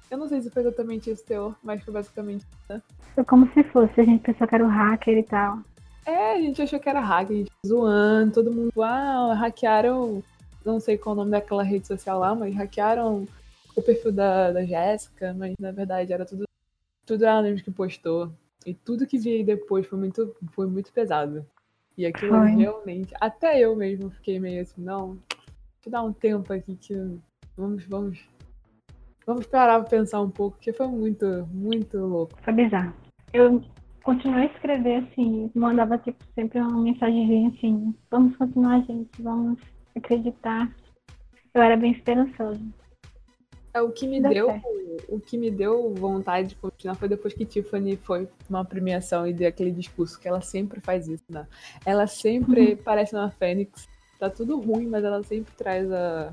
Eu 0.09 0.17
não 0.17 0.27
sei 0.27 0.41
se 0.41 0.49
foi 0.49 0.61
exatamente 0.61 1.09
esse 1.09 1.23
teor, 1.25 1.55
mas 1.63 1.83
foi 1.83 1.93
basicamente. 1.93 2.45
Né? 2.69 2.81
Foi 3.13 3.23
como 3.23 3.51
se 3.53 3.63
fosse, 3.63 4.01
a 4.01 4.03
gente 4.03 4.21
pensou 4.21 4.47
que 4.47 4.55
era 4.55 4.63
o 4.63 4.69
hacker 4.69 5.17
e 5.17 5.23
tal. 5.23 5.59
É, 6.05 6.33
a 6.33 6.41
gente 6.41 6.61
achou 6.61 6.79
que 6.79 6.87
era 6.87 6.99
hacker, 6.99 7.35
a 7.35 7.39
gente 7.39 7.51
zoando, 7.65 8.31
todo 8.31 8.53
mundo, 8.53 8.83
ah, 8.83 9.33
hackearam, 9.33 10.23
não 10.63 10.79
sei 10.79 10.97
qual 10.97 11.13
é 11.13 11.15
o 11.15 11.19
nome 11.19 11.31
daquela 11.31 11.63
rede 11.63 11.87
social 11.87 12.19
lá, 12.19 12.35
mas 12.35 12.53
hackearam 12.53 13.27
o 13.75 13.81
perfil 13.81 14.11
da, 14.11 14.51
da 14.51 14.63
Jéssica, 14.63 15.33
mas 15.33 15.55
na 15.59 15.71
verdade 15.71 16.13
era 16.13 16.25
tudo, 16.25 16.45
tudo 17.05 17.25
ela 17.25 17.41
mesmo 17.41 17.63
que 17.63 17.71
postou. 17.71 18.31
E 18.65 18.73
tudo 18.73 19.05
que 19.05 19.17
veio 19.17 19.45
depois 19.45 19.85
foi 19.85 19.97
muito, 19.97 20.35
foi 20.51 20.67
muito 20.67 20.91
pesado. 20.91 21.45
E 21.97 22.05
aquilo 22.05 22.33
foi. 22.33 22.49
realmente, 22.51 23.13
até 23.19 23.59
eu 23.59 23.75
mesmo 23.75 24.09
fiquei 24.09 24.39
meio 24.39 24.61
assim, 24.61 24.81
não, 24.81 25.17
deixa 25.29 25.87
eu 25.87 25.91
dar 25.91 26.03
um 26.03 26.13
tempo 26.13 26.51
aqui 26.51 26.75
que 26.75 26.93
vamos, 27.55 27.85
vamos, 27.85 28.19
vamos 29.25 29.45
parar 29.47 29.79
pra 29.79 29.89
pensar 29.89 30.21
um 30.21 30.29
pouco, 30.29 30.57
porque 30.57 30.73
foi 30.73 30.87
muito, 30.87 31.47
muito 31.51 31.97
louco. 31.97 32.33
Foi 32.43 32.53
bizarro. 32.53 32.93
Eu 33.33 33.61
continuei 34.03 34.43
a 34.43 34.53
escrever 34.53 35.03
assim, 35.03 35.51
mandava 35.55 35.97
tipo 35.97 36.23
sempre 36.35 36.59
uma 36.59 36.81
mensagenzinha 36.81 37.49
assim, 37.49 37.93
vamos 38.09 38.37
continuar, 38.37 38.81
gente, 38.85 39.21
vamos 39.21 39.59
acreditar. 39.95 40.71
Eu 41.53 41.61
era 41.61 41.75
bem 41.75 41.91
esperançoso. 41.91 42.61
É, 43.73 43.81
o 43.81 43.91
que 43.91 44.07
me 44.07 44.21
deu, 44.21 44.47
o 45.09 45.19
que 45.19 45.37
me 45.37 45.51
deu 45.51 45.93
vontade 45.93 46.49
de 46.49 46.55
continuar 46.55 46.95
foi 46.95 47.09
depois 47.09 47.33
que 47.33 47.45
Tiffany 47.45 47.97
foi 47.97 48.29
uma 48.49 48.63
premiação 48.63 49.27
e 49.27 49.33
deu 49.33 49.49
aquele 49.49 49.71
discurso 49.71 50.17
que 50.17 50.29
ela 50.29 50.39
sempre 50.39 50.79
faz 50.79 51.09
isso, 51.09 51.25
né? 51.29 51.45
Ela 51.85 52.07
sempre 52.07 52.71
uhum. 52.71 52.77
parece 52.77 53.13
uma 53.13 53.29
fênix. 53.31 53.85
Tá 54.17 54.29
tudo 54.29 54.57
ruim, 54.61 54.87
mas 54.87 55.03
ela 55.03 55.21
sempre 55.23 55.53
traz 55.57 55.91
a 55.91 56.31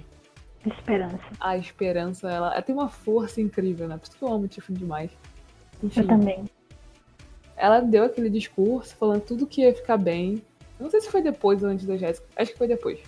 esperança. 0.68 1.18
A 1.40 1.56
esperança, 1.56 2.30
ela, 2.30 2.52
ela 2.52 2.62
tem 2.62 2.74
uma 2.74 2.88
força 2.88 3.40
incrível, 3.40 3.88
né? 3.88 3.96
Por 3.96 4.08
isso 4.08 4.16
que 4.16 4.22
eu 4.22 4.32
amo 4.32 4.48
Tiffany 4.48 4.78
demais. 4.78 5.10
Enfim, 5.82 6.00
eu 6.00 6.06
também. 6.06 6.44
Ela 7.56 7.80
deu 7.80 8.04
aquele 8.04 8.30
discurso 8.30 8.94
falando 8.96 9.22
tudo 9.22 9.46
que 9.46 9.62
ia 9.62 9.74
ficar 9.74 9.96
bem. 9.96 10.42
Eu 10.78 10.84
não 10.84 10.90
sei 10.90 11.00
se 11.00 11.10
foi 11.10 11.22
depois 11.22 11.62
ou 11.62 11.68
antes 11.68 11.86
da 11.86 11.96
Jéssica. 11.96 12.26
Acho 12.36 12.52
que 12.52 12.58
foi 12.58 12.68
depois. 12.68 13.00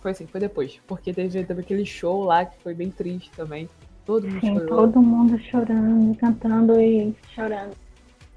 Foi 0.00 0.10
assim, 0.10 0.26
foi 0.26 0.40
depois. 0.40 0.80
Porque 0.86 1.12
teve, 1.12 1.44
teve 1.44 1.60
aquele 1.60 1.84
show 1.84 2.24
lá 2.24 2.44
que 2.44 2.58
foi 2.62 2.74
bem 2.74 2.90
triste 2.90 3.30
também. 3.32 3.68
Todo 4.04 4.26
mundo 4.26 4.40
Sim, 4.40 4.54
chorou. 4.54 4.68
todo 4.68 5.02
mundo 5.02 5.38
chorando, 5.38 6.16
cantando 6.16 6.80
e 6.80 7.14
chorando. 7.34 7.76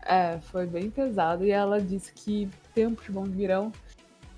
É, 0.06 0.38
foi 0.40 0.66
bem 0.66 0.90
pesado. 0.90 1.46
E 1.46 1.52
ela 1.52 1.80
disse 1.80 2.14
que 2.14 2.50
tempos 2.74 3.08
bons 3.08 3.30
virão. 3.30 3.72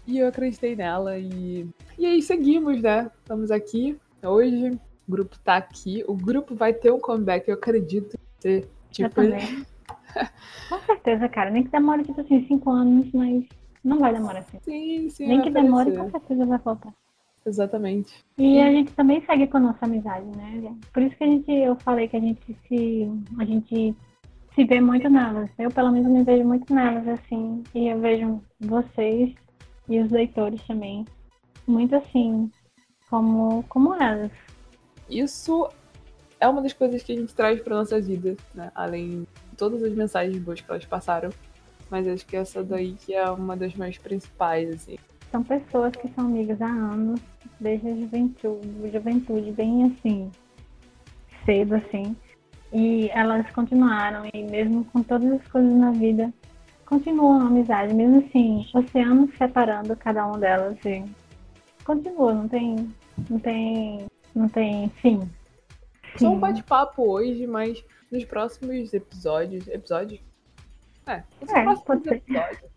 E 0.06 0.20
eu 0.20 0.28
acreditei 0.28 0.76
nela. 0.76 1.18
E, 1.18 1.68
e 1.98 2.06
aí 2.06 2.22
seguimos, 2.22 2.82
né? 2.82 3.10
Estamos 3.24 3.50
aqui 3.50 3.98
hoje. 4.24 4.80
O 5.08 5.12
grupo 5.12 5.38
tá 5.40 5.58
aqui. 5.58 6.04
O 6.08 6.16
grupo 6.16 6.56
vai 6.56 6.74
ter 6.74 6.92
um 6.92 7.00
comeback, 7.00 7.48
eu 7.48 7.56
acredito. 7.56 8.18
Ter, 8.40 8.68
tipo, 8.92 9.22
eu. 9.22 9.32
Com 10.70 10.80
certeza, 10.86 11.30
cara. 11.30 11.52
Nem 11.52 11.64
que 11.64 11.70
demore, 11.70 12.04
tipo 12.04 12.22
assim, 12.22 12.46
cinco 12.48 12.72
anos, 12.72 13.12
mas 13.14 13.46
não 13.84 14.00
vai 14.00 14.14
demorar 14.14 14.40
assim. 14.40 14.60
Sim, 14.62 15.10
sim. 15.10 15.28
Nem 15.28 15.42
que 15.42 15.50
demore, 15.52 15.96
com 15.96 16.10
certeza 16.10 16.46
vai 16.46 16.58
voltar. 16.58 16.94
Exatamente. 17.46 18.26
E 18.38 18.60
a 18.60 18.72
gente 18.72 18.92
também 18.94 19.24
segue 19.24 19.46
com 19.46 19.58
a 19.58 19.60
nossa 19.60 19.86
amizade, 19.86 20.26
né? 20.36 20.76
Por 20.92 21.04
isso 21.04 21.16
que 21.16 21.24
a 21.24 21.28
gente, 21.28 21.52
eu 21.52 21.76
falei 21.76 22.08
que 22.08 22.18
a 22.18 22.20
gente 22.20 22.58
se, 22.68 23.08
a 23.38 23.46
gente 23.46 23.96
se 24.56 24.64
vê 24.64 24.82
muito 24.82 25.08
nelas. 25.08 25.50
Eu, 25.60 25.70
pelo 25.70 25.92
menos, 25.92 26.12
me 26.12 26.24
vejo 26.24 26.44
muito 26.44 26.74
nelas, 26.74 27.08
assim. 27.08 27.64
E 27.76 27.88
eu 27.88 28.00
vejo 28.00 28.42
vocês 28.60 29.36
e 29.88 30.00
os 30.00 30.10
leitores 30.10 30.66
também, 30.66 31.06
muito 31.68 31.96
assim, 31.96 32.50
como, 33.10 33.64
como 33.70 33.94
elas. 33.96 34.32
Isso 35.10 35.70
é 36.40 36.48
uma 36.48 36.62
das 36.62 36.74
coisas 36.74 37.04
que 37.04 37.12
a 37.12 37.16
gente 37.16 37.34
traz 37.34 37.62
para 37.62 37.76
nossa 37.76 38.00
vida, 38.00 38.36
né? 38.54 38.72
Além 38.76 39.22
de 39.22 39.58
todas 39.58 39.82
as 39.84 39.94
mensagens 39.94 40.38
boas 40.40 40.62
que 40.62 40.70
elas 40.70 40.86
passaram. 40.86 41.30
Mas 41.90 42.08
acho 42.08 42.26
que 42.26 42.36
essa 42.36 42.64
daí 42.64 42.94
que 42.94 43.14
é 43.14 43.30
uma 43.30 43.56
das 43.56 43.76
mais 43.76 43.98
principais, 43.98 44.70
assim. 44.70 44.98
São 45.32 45.44
pessoas 45.44 45.94
que 45.96 46.08
são 46.10 46.26
amigas 46.26 46.62
há 46.62 46.68
anos, 46.68 47.20
desde 47.60 47.90
a 47.90 47.96
juventude, 47.96 48.92
juventude 48.92 49.52
bem 49.52 49.84
assim, 49.86 50.32
cedo 51.46 51.76
assim. 51.76 52.16
E 52.74 53.10
elas 53.10 53.50
continuaram, 53.52 54.24
e 54.34 54.44
mesmo 54.44 54.84
com 54.86 55.04
todas 55.04 55.32
as 55.32 55.48
coisas 55.48 55.72
na 55.74 55.92
vida, 55.92 56.34
continuam 56.86 57.42
a 57.42 57.48
amizade, 57.48 57.94
mesmo 57.94 58.26
assim, 58.26 58.66
oceanos 58.74 59.30
separando 59.38 59.96
cada 59.96 60.26
uma 60.26 60.38
delas. 60.38 60.78
E 60.86 61.04
continua, 61.86 62.34
não 62.34 62.50
tem. 62.50 62.94
Não 63.30 63.40
tem. 63.40 64.08
Não 64.34 64.50
tem 64.50 64.90
fim. 64.90 65.22
Só 66.18 66.30
um 66.30 66.40
bate-papo 66.40 67.04
hoje, 67.10 67.48
mas 67.48 67.82
nos 68.12 68.26
próximos 68.26 68.94
episódios. 68.94 69.68
Episódios? 69.68 70.20
É, 71.06 71.24
nos 71.40 71.50
é, 71.50 71.64
próximos 71.64 72.08
episódios. 72.08 72.72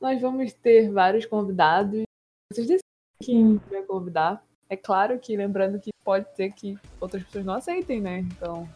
Nós 0.00 0.20
vamos 0.20 0.52
ter 0.54 0.90
vários 0.90 1.26
convidados. 1.26 2.04
Vocês 2.50 2.66
decidem 2.66 2.80
quem 3.22 3.60
vai 3.70 3.82
convidar. 3.82 4.42
É 4.68 4.76
claro 4.76 5.18
que, 5.18 5.36
lembrando 5.36 5.80
que 5.80 5.90
pode 6.04 6.34
ser 6.34 6.52
que 6.52 6.78
outras 7.00 7.22
pessoas 7.24 7.44
não 7.44 7.54
aceitem, 7.54 8.00
né? 8.00 8.20
Então, 8.20 8.68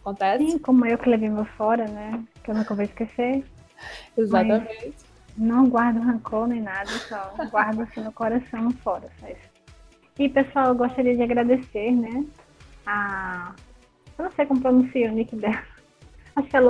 acontece. 0.00 0.52
Sim, 0.52 0.58
como 0.58 0.86
eu 0.86 0.96
que 0.96 1.08
levei 1.08 1.28
meu 1.28 1.44
fora, 1.44 1.86
né? 1.86 2.24
Que 2.42 2.50
eu 2.50 2.54
nunca 2.54 2.74
vou 2.74 2.84
esquecer. 2.84 3.44
Exatamente. 4.16 4.68
Mas 4.86 5.13
não 5.36 5.68
guardo 5.68 6.00
rancor 6.00 6.46
nem 6.46 6.60
nada, 6.62 6.90
só 6.90 7.34
guardo 7.50 7.82
assim 7.82 8.00
no 8.00 8.12
coração 8.12 8.70
fora, 8.70 9.10
só 9.20 9.28
isso. 9.28 9.54
E, 10.18 10.28
pessoal, 10.28 10.68
eu 10.68 10.74
gostaria 10.74 11.16
de 11.16 11.22
agradecer, 11.22 11.90
né? 11.90 12.24
A. 12.86 13.54
Eu 14.16 14.24
não 14.26 14.32
sei 14.32 14.46
como 14.46 14.60
pronuncia 14.60 15.10
o 15.10 15.14
nick 15.14 15.34
dela. 15.34 15.62
Acho 16.36 16.48
que 16.48 16.56
é. 16.56 16.60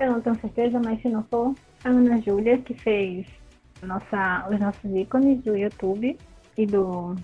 Eu 0.00 0.12
não 0.12 0.20
tenho 0.20 0.40
certeza, 0.40 0.80
mas 0.84 1.00
se 1.00 1.08
não 1.08 1.22
for, 1.24 1.54
a 1.84 1.88
Ana 1.88 2.20
Júlia, 2.20 2.58
que 2.58 2.74
fez 2.74 3.26
nossa, 3.82 4.48
os 4.50 4.58
nossos 4.58 4.90
ícones 4.94 5.40
do 5.42 5.56
YouTube 5.56 6.18
e 6.56 6.66
do, 6.66 7.14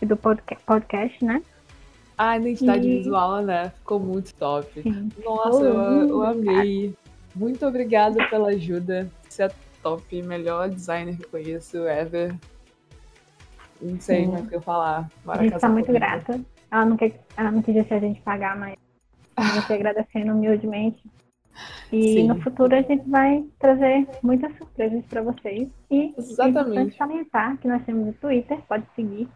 e 0.00 0.06
do 0.06 0.16
podcast, 0.16 1.24
né? 1.24 1.42
A 2.16 2.36
identidade 2.36 2.86
e... 2.86 2.98
visual, 2.98 3.42
né? 3.42 3.70
Ficou 3.70 4.00
muito 4.00 4.34
top. 4.34 4.82
Sim. 4.82 5.08
Nossa, 5.24 5.64
eu, 5.64 6.08
eu, 6.08 6.22
amei. 6.22 6.94
Muito 7.34 7.66
obrigada 7.66 8.28
pela 8.28 8.48
ajuda. 8.48 9.10
Você 9.28 9.44
é 9.44 9.50
top, 9.82 10.22
melhor 10.22 10.68
designer 10.68 11.16
que 11.16 11.26
conheço 11.26 11.86
ever. 11.88 12.34
Não 13.80 13.98
sei 14.00 14.26
mais 14.26 14.44
o 14.44 14.48
que 14.48 14.54
eu 14.54 14.60
falar. 14.60 15.10
Bora 15.24 15.40
a 15.40 15.42
gente 15.42 15.58
tá 15.58 15.68
muito 15.68 15.92
grata. 15.92 16.40
Ela 16.70 16.84
não, 16.86 16.96
quer, 16.96 17.20
ela 17.36 17.50
não 17.50 17.62
quis 17.62 17.74
deixar 17.74 17.96
a 17.96 18.00
gente 18.00 18.20
pagar, 18.22 18.56
mas 18.56 18.76
a 19.36 19.42
gente 19.42 19.70
agradecendo 19.72 20.32
humildemente. 20.32 21.02
E 21.92 22.14
Sim. 22.14 22.28
no 22.28 22.40
futuro 22.40 22.74
a 22.74 22.80
gente 22.80 23.08
vai 23.08 23.44
trazer 23.58 24.08
muitas 24.22 24.56
surpresas 24.56 25.04
para 25.06 25.22
vocês. 25.22 25.68
E 25.90 26.14
Exatamente. 26.16 26.96
salientar 26.96 27.58
que 27.58 27.68
nós 27.68 27.84
temos 27.84 28.08
o 28.08 28.12
Twitter, 28.14 28.58
pode 28.68 28.86
seguir. 28.94 29.28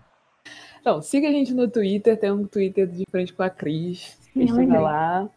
Então, 0.81 1.03
siga 1.03 1.29
a 1.29 1.33
gente 1.33 1.53
no 1.53 1.69
Twitter, 1.69 2.19
tem 2.19 2.31
um 2.31 2.47
Twitter 2.47 2.87
de 2.87 3.05
frente 3.11 3.33
com 3.33 3.43
a 3.43 3.51
Cris. 3.51 4.17
Sim, 4.33 4.67
lá. 4.67 5.29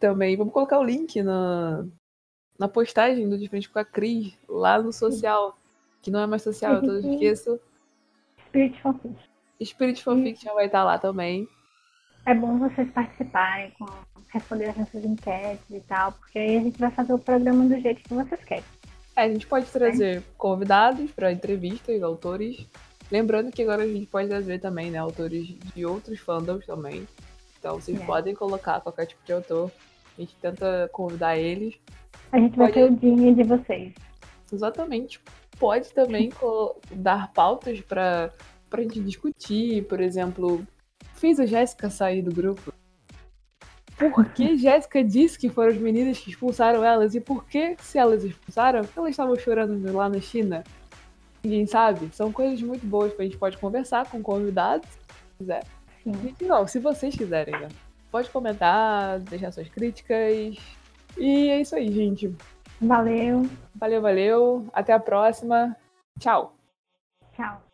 Também, 0.00 0.36
vamos 0.36 0.52
colocar 0.52 0.80
o 0.80 0.84
link 0.84 1.22
na, 1.22 1.86
na 2.58 2.66
postagem 2.66 3.28
do 3.28 3.38
De 3.38 3.48
Frente 3.48 3.68
com 3.68 3.78
a 3.78 3.84
Cris, 3.84 4.36
lá 4.48 4.82
no 4.82 4.92
social. 4.92 5.56
Que 6.02 6.10
não 6.10 6.20
é 6.20 6.26
mais 6.26 6.42
social, 6.42 6.74
eu 6.74 6.80
todos 6.80 7.04
esqueço. 7.04 7.60
Spirit 8.48 8.80
for 8.80 8.94
Fiction. 8.94 9.30
Spirit 9.62 10.02
for 10.02 10.16
Fiction 10.16 10.54
vai 10.54 10.66
estar 10.66 10.82
lá 10.82 10.98
também. 10.98 11.46
É 12.26 12.34
bom 12.34 12.58
vocês 12.58 12.90
participarem 12.90 13.70
com 13.78 13.86
responder 14.32 14.66
as 14.66 14.76
nossas 14.76 15.04
enquetes 15.04 15.70
e 15.70 15.80
tal, 15.80 16.12
porque 16.12 16.38
aí 16.38 16.56
a 16.56 16.60
gente 16.60 16.78
vai 16.78 16.90
fazer 16.90 17.12
o 17.12 17.18
programa 17.18 17.66
do 17.66 17.80
jeito 17.80 18.02
que 18.02 18.14
vocês 18.14 18.42
querem. 18.44 18.64
É, 19.16 19.22
a 19.22 19.28
gente 19.28 19.46
pode 19.46 19.66
trazer 19.66 20.18
é. 20.18 20.22
convidados 20.38 21.10
para 21.10 21.32
entrevistas, 21.32 22.02
autores. 22.02 22.66
Lembrando 23.10 23.50
que 23.50 23.62
agora 23.62 23.82
a 23.82 23.86
gente 23.86 24.06
pode 24.06 24.28
trazer 24.28 24.60
também, 24.60 24.90
né, 24.90 24.98
autores 24.98 25.46
de 25.74 25.84
outros 25.84 26.20
fandoms 26.20 26.64
também. 26.64 27.06
Então 27.58 27.80
vocês 27.80 28.00
é. 28.00 28.04
podem 28.04 28.34
colocar 28.34 28.80
qualquer 28.80 29.06
tipo 29.06 29.24
de 29.24 29.32
autor. 29.32 29.70
A 30.20 30.22
gente 30.22 30.36
tenta 30.36 30.90
convidar 30.92 31.38
eles. 31.38 31.80
A 32.30 32.38
gente 32.38 32.54
pode... 32.54 32.72
vai 32.72 32.72
ter 32.72 32.92
o 32.92 32.94
dia 32.94 33.34
de 33.34 33.42
vocês. 33.42 33.94
Exatamente. 34.52 35.18
Pode 35.58 35.90
também 35.94 36.30
dar 36.92 37.32
pautas 37.32 37.80
para 37.80 38.30
a 38.70 38.80
gente 38.82 39.00
discutir, 39.00 39.86
por 39.86 39.98
exemplo, 39.98 40.62
fez 41.14 41.40
a 41.40 41.46
Jéssica 41.46 41.88
sair 41.88 42.20
do 42.20 42.34
grupo? 42.34 42.70
Por 43.96 44.26
que 44.34 44.56
Jéssica 44.60 45.02
disse 45.02 45.38
que 45.38 45.48
foram 45.48 45.70
as 45.70 45.78
meninas 45.78 46.18
que 46.18 46.28
expulsaram 46.28 46.84
elas? 46.84 47.14
E 47.14 47.20
por 47.20 47.46
que, 47.46 47.74
se 47.78 47.96
elas 47.96 48.22
expulsaram, 48.22 48.82
elas 48.94 49.10
estavam 49.12 49.36
chorando 49.36 49.90
lá 49.90 50.10
na 50.10 50.20
China? 50.20 50.62
Ninguém 51.42 51.66
sabe. 51.66 52.10
São 52.12 52.30
coisas 52.30 52.60
muito 52.60 52.84
boas 52.84 53.14
que 53.14 53.22
a 53.22 53.24
gente 53.24 53.38
pode 53.38 53.56
conversar 53.56 54.10
com 54.10 54.22
convidados, 54.22 54.86
se 54.86 55.38
quiser. 55.38 55.64
Sim. 56.04 56.34
E, 56.38 56.44
não, 56.44 56.66
se 56.66 56.78
vocês 56.78 57.16
quiserem, 57.16 57.58
né? 57.58 57.68
Pode 58.10 58.30
comentar, 58.30 59.20
deixar 59.20 59.52
suas 59.52 59.68
críticas. 59.68 60.56
E 61.16 61.48
é 61.48 61.60
isso 61.60 61.74
aí, 61.76 61.92
gente. 61.92 62.34
Valeu. 62.80 63.48
Valeu, 63.74 64.02
valeu. 64.02 64.66
Até 64.72 64.92
a 64.92 65.00
próxima. 65.00 65.76
Tchau. 66.18 66.54
Tchau. 67.32 67.69